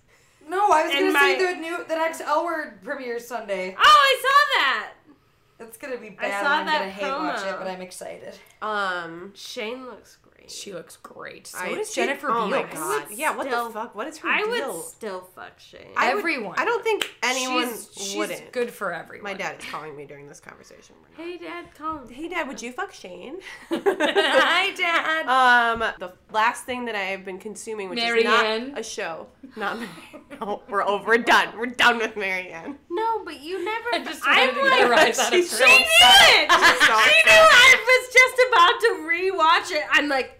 [0.49, 3.75] No, I was gonna my- say the new the next L Word premieres Sunday.
[3.79, 4.93] Oh, I saw that.
[5.61, 6.43] It's gonna be I bad.
[6.45, 8.35] saw I'm that gonna hate watch it, but I'm excited.
[8.61, 9.33] um.
[9.35, 10.51] Shane looks great.
[10.51, 11.47] She looks great.
[11.47, 12.75] So I- does she- Jennifer Oh my Beals.
[12.79, 13.09] god.
[13.09, 13.37] would Yeah.
[13.37, 13.95] What still- the fuck?
[13.95, 14.75] What is her I deal?
[14.75, 15.93] would still fuck Shane.
[15.97, 18.53] I would- Everyone I don't think anyone she's, she's wouldn't.
[18.53, 19.25] good for everyone.
[19.25, 20.95] My dad is calling me during this conversation.
[21.19, 22.09] We're hey, Dad, calm.
[22.09, 23.39] Hey, Dad, would you fuck Shane?
[23.71, 25.27] Hi, Dad.
[25.29, 28.71] Um, the last thing that I have been consuming, which is Marianne.
[28.73, 29.27] not a show,
[29.57, 29.79] not
[30.41, 32.79] no, we're over, we're done, we're done with Marianne.
[32.91, 33.89] No, but you never.
[33.95, 36.51] I just I'm to like, rise out of she's She knew it.
[36.51, 39.85] She knew I was just about to rewatch it.
[39.91, 40.34] I'm like,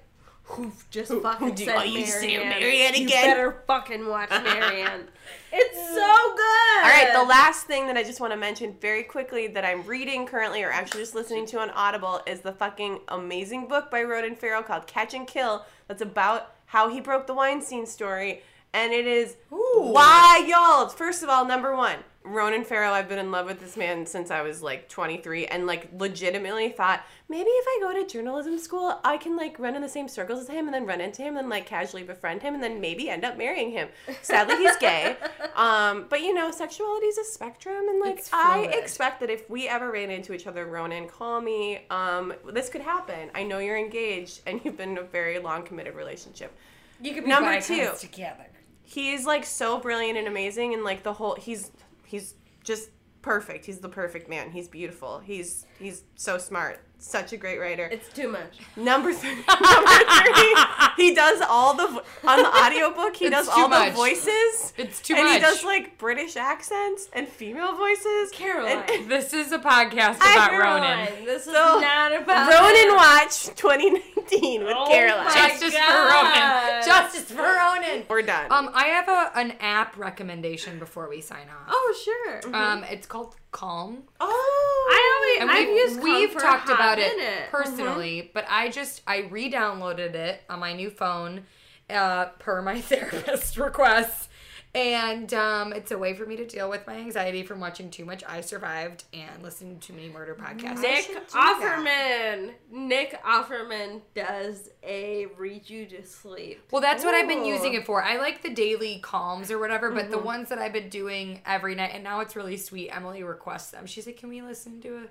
[0.45, 2.49] who just fucking who do- said are you Marianne?
[2.49, 3.25] Marianne You again?
[3.31, 5.09] better fucking watch Marianne.
[5.53, 5.95] it's so
[6.37, 6.85] good.
[6.85, 9.83] All right, the last thing that I just want to mention very quickly that I'm
[9.87, 14.03] reading currently, or actually just listening to on Audible, is the fucking amazing book by
[14.03, 15.65] Ronan Farrow called Catch and Kill.
[15.89, 18.43] That's about how he broke the Weinstein story,
[18.75, 20.93] and it is wild.
[20.95, 22.91] First of all, number one, Ronan Farrow.
[22.91, 26.71] I've been in love with this man since I was like 23, and like legitimately
[26.71, 30.09] thought maybe if I go to journalism school, I can like run in the same
[30.09, 32.63] circles as him, and then run into him, and then like casually befriend him, and
[32.63, 33.89] then maybe end up marrying him.
[34.23, 35.17] Sadly, he's gay.
[35.55, 39.69] Um, but you know, sexuality is a spectrum, and like I expect that if we
[39.69, 41.85] ever ran into each other, Ronan, call me.
[41.91, 43.31] Um, this could happen.
[43.37, 46.53] I know you're engaged, and you've been in a very long committed relationship.
[47.01, 47.93] You could be Number two.
[48.01, 48.47] together.
[48.83, 51.71] He's like so brilliant and amazing, and like the whole he's
[52.07, 52.91] he's just
[53.23, 53.67] perfect.
[53.67, 54.51] He's the perfect man.
[54.51, 55.21] He's beautiful.
[55.21, 56.81] He's he's so smart.
[57.07, 57.85] Such a great writer.
[57.93, 58.59] It's too much.
[58.77, 59.91] Number three, number
[60.35, 60.57] three,
[60.97, 63.15] he does all the vo- on the audiobook.
[63.17, 63.91] He It's does all much.
[63.91, 64.73] the voices.
[64.79, 65.35] It's too and much.
[65.37, 68.31] And he does like British accents and female voices.
[68.33, 68.85] Caroline.
[68.91, 71.25] And- This is a podcast about Caroline, Ronan.
[71.27, 72.97] this is So, not about Ronan him.
[72.97, 75.25] Watch 2019 with Oh Caroline.
[75.27, 76.25] my Justice for God.
[76.25, 76.85] Ronan.
[76.87, 78.07] Justice for Ronan.
[78.09, 78.51] We're done.
[78.51, 81.69] Um, I have a an app recommendation before we sign off.
[81.69, 82.55] Oh sure.
[82.55, 84.03] Um, it's called Calm.
[84.21, 87.17] oh, I always And I've we've, used Calm we've for a talked hot about it
[87.17, 87.51] minute.
[87.51, 91.45] personally, but I just I re-downloaded it on my new phone,
[91.91, 94.29] uh, per my therapist requests,
[94.75, 98.05] and um, it's a way for me to deal with my anxiety from watching too
[98.05, 100.81] much I Survived and listening to too many murder podcasts.
[100.81, 101.61] Nick should do that.
[101.61, 102.55] Offerman.
[102.73, 106.61] Nick Offerman does a read you to sleep.
[106.73, 108.03] Well, that's what I've been using it for.
[108.03, 111.77] I like the daily calms or whatever, but the ones that I've been doing every
[111.77, 112.91] night, and now it's really sweet.
[112.91, 113.87] Emily requests them.
[113.87, 115.07] She's like, "Can we listen to a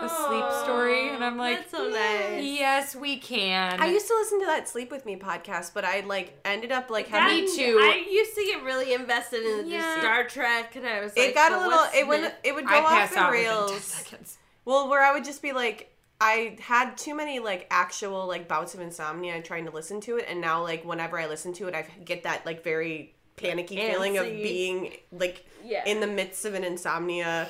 [0.00, 2.42] a sleep story?" And I'm like, That's so nice.
[2.44, 6.00] "Yes, we can." I used to listen to that Sleep with Me podcast, but I
[6.00, 7.44] like ended up like That- having.
[7.44, 7.78] Me too.
[7.80, 10.00] I used to get really invested in the Yeah.
[10.00, 11.84] Star Trek, and I was like, It got a little.
[11.94, 12.34] It went.
[12.44, 13.84] It would go I off pass the out 10 rails.
[13.84, 14.38] seconds.
[14.64, 15.88] Well, where I would just be like,
[16.20, 20.26] I had too many like actual like bouts of insomnia trying to listen to it,
[20.28, 24.18] and now like whenever I listen to it, I get that like very panicky feeling
[24.18, 25.84] of being like Yeah.
[25.84, 27.48] in the midst of an insomnia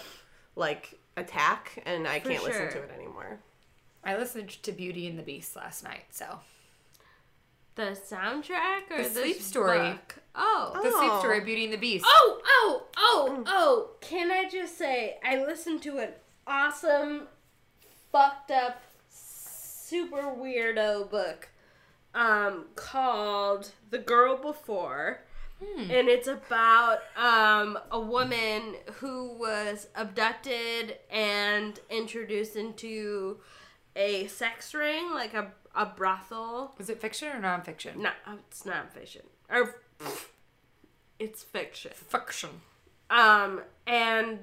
[0.57, 3.39] like attack, and I For can't listen to it anymore.
[4.05, 6.41] I listened to Beauty and the Beast last night, so
[7.77, 9.79] The soundtrack or The the, sleep story.
[9.93, 10.17] book?
[10.35, 10.73] Oh.
[10.83, 11.19] the sleep Oh.
[11.21, 12.05] story Beauty and the Beast.
[12.09, 13.91] Oh, oh, oh, oh.
[14.01, 16.11] Can I just say, I listened to an
[16.47, 17.29] awesome,
[18.11, 21.49] fucked up, super weirdo book
[22.15, 25.21] um, called The Girl Before.
[25.91, 33.39] And it's about um, a woman who was abducted and introduced into
[33.97, 36.75] a sex ring, like a, a brothel.
[36.79, 37.97] Is it fiction or nonfiction?
[37.97, 38.11] No,
[38.49, 39.23] it's not fiction.
[39.51, 39.77] Or,
[41.19, 41.93] it's fiction.
[41.95, 42.51] Fiction.
[43.11, 44.39] Um, and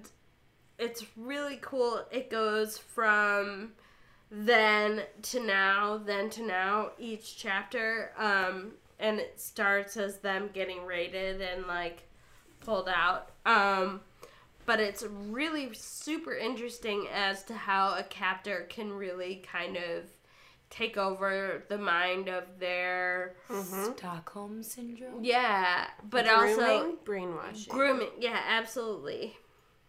[0.78, 2.05] it's really cool.
[2.11, 3.72] It goes from
[4.32, 8.11] then to now, then to now, each chapter.
[8.17, 12.04] Um, and it starts as them getting raided and like
[12.62, 13.30] pulled out.
[13.45, 14.02] Um,
[14.66, 20.04] but it's really super interesting as to how a captor can really kind of
[20.70, 23.34] take over the mind of their
[23.95, 25.24] Stockholm syndrome.
[25.24, 27.74] yeah, but Grooming, also brainwashing.
[27.74, 29.38] Grooming, yeah, absolutely.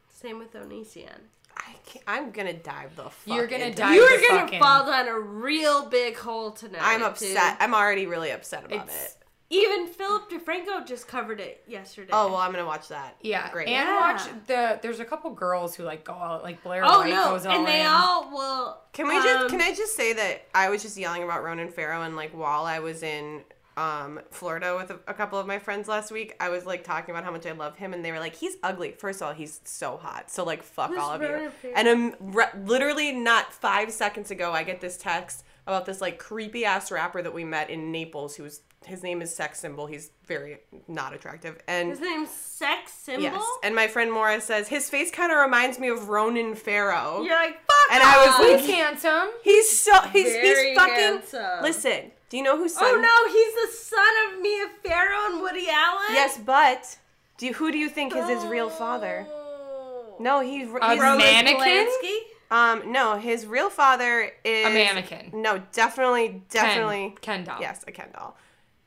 [0.08, 1.28] Same with Onision.
[1.56, 3.12] I can't, I'm gonna dive the fuck.
[3.36, 3.94] You're gonna into dive it.
[3.96, 6.80] You the are gonna fucking- fall down a real big hole tonight.
[6.82, 7.08] I'm dude.
[7.08, 7.56] upset.
[7.60, 9.16] I'm already really upset about It's- it.
[9.52, 12.10] Even Philip DeFranco just covered it yesterday.
[12.12, 13.16] Oh well, I'm gonna watch that.
[13.20, 13.66] Yeah, great.
[13.66, 14.12] And Yeah.
[14.12, 14.78] watch the.
[14.80, 17.58] There's a couple girls who like go out like Blair oh White no, goes all
[17.58, 17.86] and they in.
[17.86, 18.84] all well.
[18.92, 19.44] Can we just?
[19.44, 22.30] um, Can I just say that I was just yelling about Ronan Farrow and like
[22.30, 23.42] while I was in
[23.80, 27.12] um Florida with a, a couple of my friends last week, I was like talking
[27.14, 29.34] about how much I love him, and they were like, "He's ugly." First of all,
[29.34, 30.30] he's so hot.
[30.30, 31.28] So like, fuck Who's all of you.
[31.28, 31.74] Ronan Farrow?
[31.76, 36.18] And um, re- literally not five seconds ago, I get this text about this like
[36.18, 39.86] creepy ass rapper that we met in Naples, who's his name is Sex Symbol.
[39.86, 40.58] He's very
[40.88, 43.22] not attractive, and His name's Sex Symbol.
[43.22, 47.22] yes, and my friend Mora says his face kind of reminds me of Ronan Farrow.
[47.22, 47.92] You're like fuck.
[47.92, 49.28] And I was like, He's handsome.
[49.42, 51.62] He's so he's Very he's fucking handsome.
[51.62, 52.12] listen.
[52.30, 52.84] Do you know who son?
[52.86, 56.12] oh no, he's the son of Mia Farrow and Woody Allen.
[56.12, 56.96] Yes, but
[57.38, 59.26] do you, who do you think is his real father?
[59.28, 60.14] Oh.
[60.20, 61.86] No, he's, he's A Roman mannequin?
[61.88, 62.18] Polanski?
[62.52, 65.30] um no, his real father is A mannequin.
[65.34, 67.60] No, definitely, definitely Ken, Ken doll.
[67.60, 68.36] yes, a Ken doll.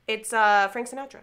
[0.07, 1.21] It's uh Frank Sinatra.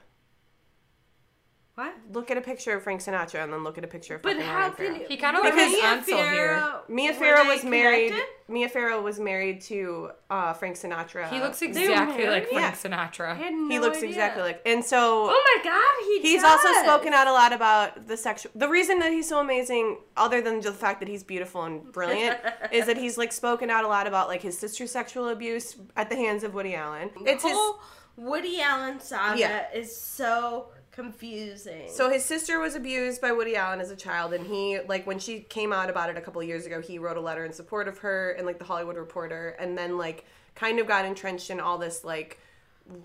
[1.81, 1.95] What?
[2.13, 4.35] Look at a picture of Frank Sinatra and then look at a picture of But
[4.37, 6.27] fucking how can He kinda were looks like Mia Ansel here.
[6.27, 8.09] Farrow- Mia Farrow was married.
[8.11, 8.35] connected?
[8.49, 11.29] Mia Farrow was married to uh, Frank Sinatra.
[11.31, 12.49] He looks exactly like?
[12.51, 13.35] Frank I Sinatra.
[13.35, 14.11] had no He looks idea.
[14.11, 16.61] exactly like, and so Oh my god, he He's does.
[16.67, 18.53] also spoken out a lot about the sexual.
[18.55, 22.39] The reason that he's so amazing, other than the fact that he's beautiful and brilliant,
[22.73, 26.11] is that he's like spoken out a lot about like his sister's sexual abuse at
[26.11, 27.09] the hands of Woody Allen.
[27.25, 27.57] It's the his.
[27.57, 27.79] whole
[28.17, 29.65] Woody Allen saga Yeah.
[29.73, 31.89] is so confusing.
[31.89, 35.19] So his sister was abused by Woody Allen as a child, and he like when
[35.19, 37.89] she came out about it a couple years ago, he wrote a letter in support
[37.89, 40.25] of her and like the Hollywood Reporter, and then like
[40.55, 42.41] kind of got entrenched in all this like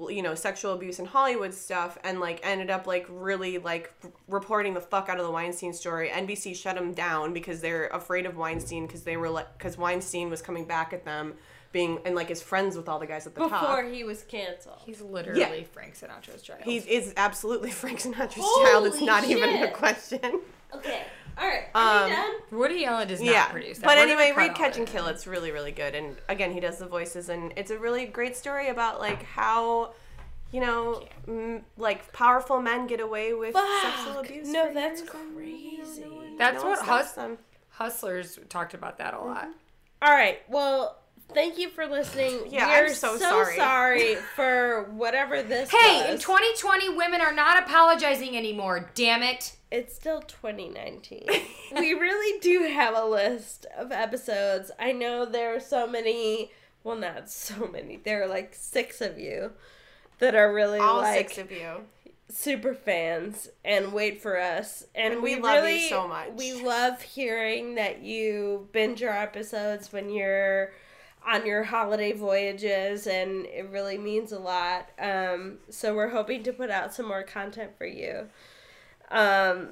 [0.10, 3.94] you know sexual abuse in Hollywood stuff, and like ended up like really like
[4.28, 6.10] reporting the fuck out of the Weinstein story.
[6.10, 10.30] NBC shut him down because they're afraid of Weinstein because they were like because Weinstein
[10.30, 11.36] was coming back at them
[11.76, 13.62] being and like is friends with all the guys at the before top.
[13.78, 14.80] Before he was canceled.
[14.86, 16.62] He's literally Frank Sinatra's child.
[16.64, 18.86] He is absolutely Frank Sinatra's Holy child.
[18.88, 20.40] It's not even a question.
[20.74, 21.04] Okay,
[21.38, 21.66] all right.
[21.76, 22.34] Are Um, we done?
[22.52, 23.86] Woody Allen does not yeah, produce that.
[23.86, 24.88] but We're anyway, read Catch and.
[24.88, 25.08] Kill.
[25.08, 28.36] It's really, really good, and again, he does the voices, and it's a really great
[28.38, 29.94] story about like how,
[30.52, 34.48] you know, m- like powerful men get away with sexual abuse.
[34.48, 36.02] No, for that's years crazy.
[36.06, 37.38] no one- That's no one what hus-
[37.70, 39.50] Hustlers talked about that a lot.
[40.02, 40.40] All right.
[40.50, 40.98] Well,
[41.34, 42.42] thank you for listening.
[42.50, 43.56] Yeah, We're I'm so so sorry.
[43.56, 48.90] sorry for whatever this Hey, in 2020, women are not apologizing anymore.
[48.96, 49.56] Damn it.
[49.72, 51.26] It's still 2019.
[51.78, 54.72] we really do have a list of episodes.
[54.80, 56.52] I know there are so many,
[56.84, 57.98] well, not so many.
[57.98, 59.52] There are like six of you
[60.20, 61.82] that are really All like six of you.
[62.30, 64.86] super fans and wait for us.
[64.96, 66.30] And, And we, we love you so much.
[66.38, 70.72] We love hearing that you binge our episodes when you're
[71.26, 74.90] on your holiday voyages, and it really means a lot.
[75.00, 78.28] Um, so we're hoping to put out some more content for you.
[79.10, 79.70] Um,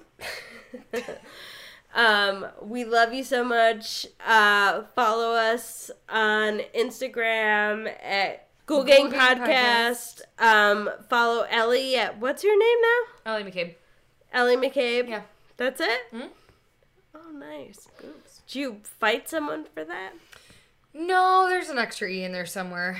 [1.95, 4.07] um, we love you so much.
[4.25, 10.21] Uh, follow us on Instagram at Ghoul Gang Gang Podcast.
[10.39, 12.77] Um, follow Ellie at what's your name
[13.25, 13.33] now?
[13.33, 13.75] Ellie McCabe.
[14.31, 15.09] Ellie McCabe.
[15.09, 15.21] Yeah.
[15.57, 16.11] That's it.
[16.11, 16.29] Mhm.
[17.15, 17.87] Oh, nice.
[18.03, 18.41] Oops.
[18.47, 20.13] Did you fight someone for that?
[20.93, 22.97] No, there's an extra E in there somewhere.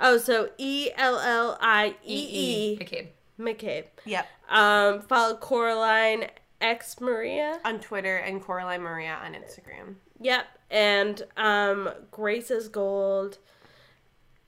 [0.00, 3.08] Oh, so E L L I E E McCabe.
[3.38, 3.84] McCabe.
[4.04, 4.26] Yep.
[4.48, 6.28] Um, follow Coraline
[6.60, 7.60] X Maria.
[7.64, 9.96] On Twitter and Coraline Maria on Instagram.
[10.20, 13.38] Yep, and um, Grace's Gold.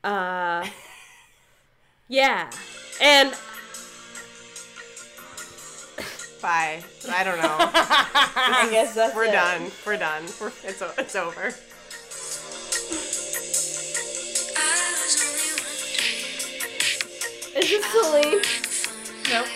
[0.03, 0.67] Uh,
[2.09, 2.51] yeah,
[3.03, 3.35] and
[6.41, 6.83] Bye.
[7.11, 7.57] I don't know.
[7.61, 9.33] I guess that's We're it.
[9.33, 9.71] done.
[9.85, 10.23] We're done.
[10.41, 11.53] We're, it's it's over.
[17.59, 18.41] Is this Celine?
[19.31, 19.47] Nope.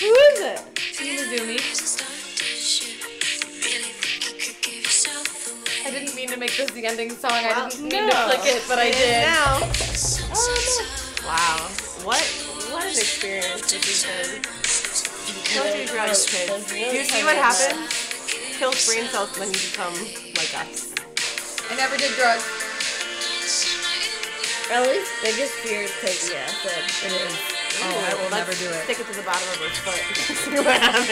[0.00, 0.58] Who is it?
[0.98, 1.58] Mizumi.
[5.86, 7.30] I didn't mean to make this the ending song.
[7.30, 8.10] I didn't mean no.
[8.10, 9.22] to click it, but I did.
[9.22, 9.60] Now.
[10.34, 11.68] Oh, Wow.
[12.02, 12.22] What
[12.72, 15.54] what an experience this has been.
[15.54, 16.68] Don't do drugs, kids.
[16.68, 17.78] Do you see what happens?
[18.58, 19.94] Kills brain cells when you become
[20.34, 20.92] like us.
[21.70, 22.55] I never did drugs.
[24.68, 26.72] At least biggest fear is taking acid.
[27.06, 27.38] It is.
[27.82, 28.82] Oh, I will never do it.
[28.82, 29.94] Stick it to the bottom of her foot.
[30.42, 31.08] see what happens.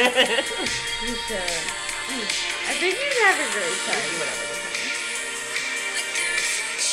[1.07, 1.39] You should.
[1.39, 4.11] I think you'd have a great time.
[4.19, 4.51] Whatever.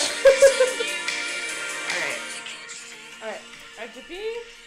[1.90, 2.22] All right.
[3.24, 3.42] Alright,
[3.78, 4.61] I have to pee.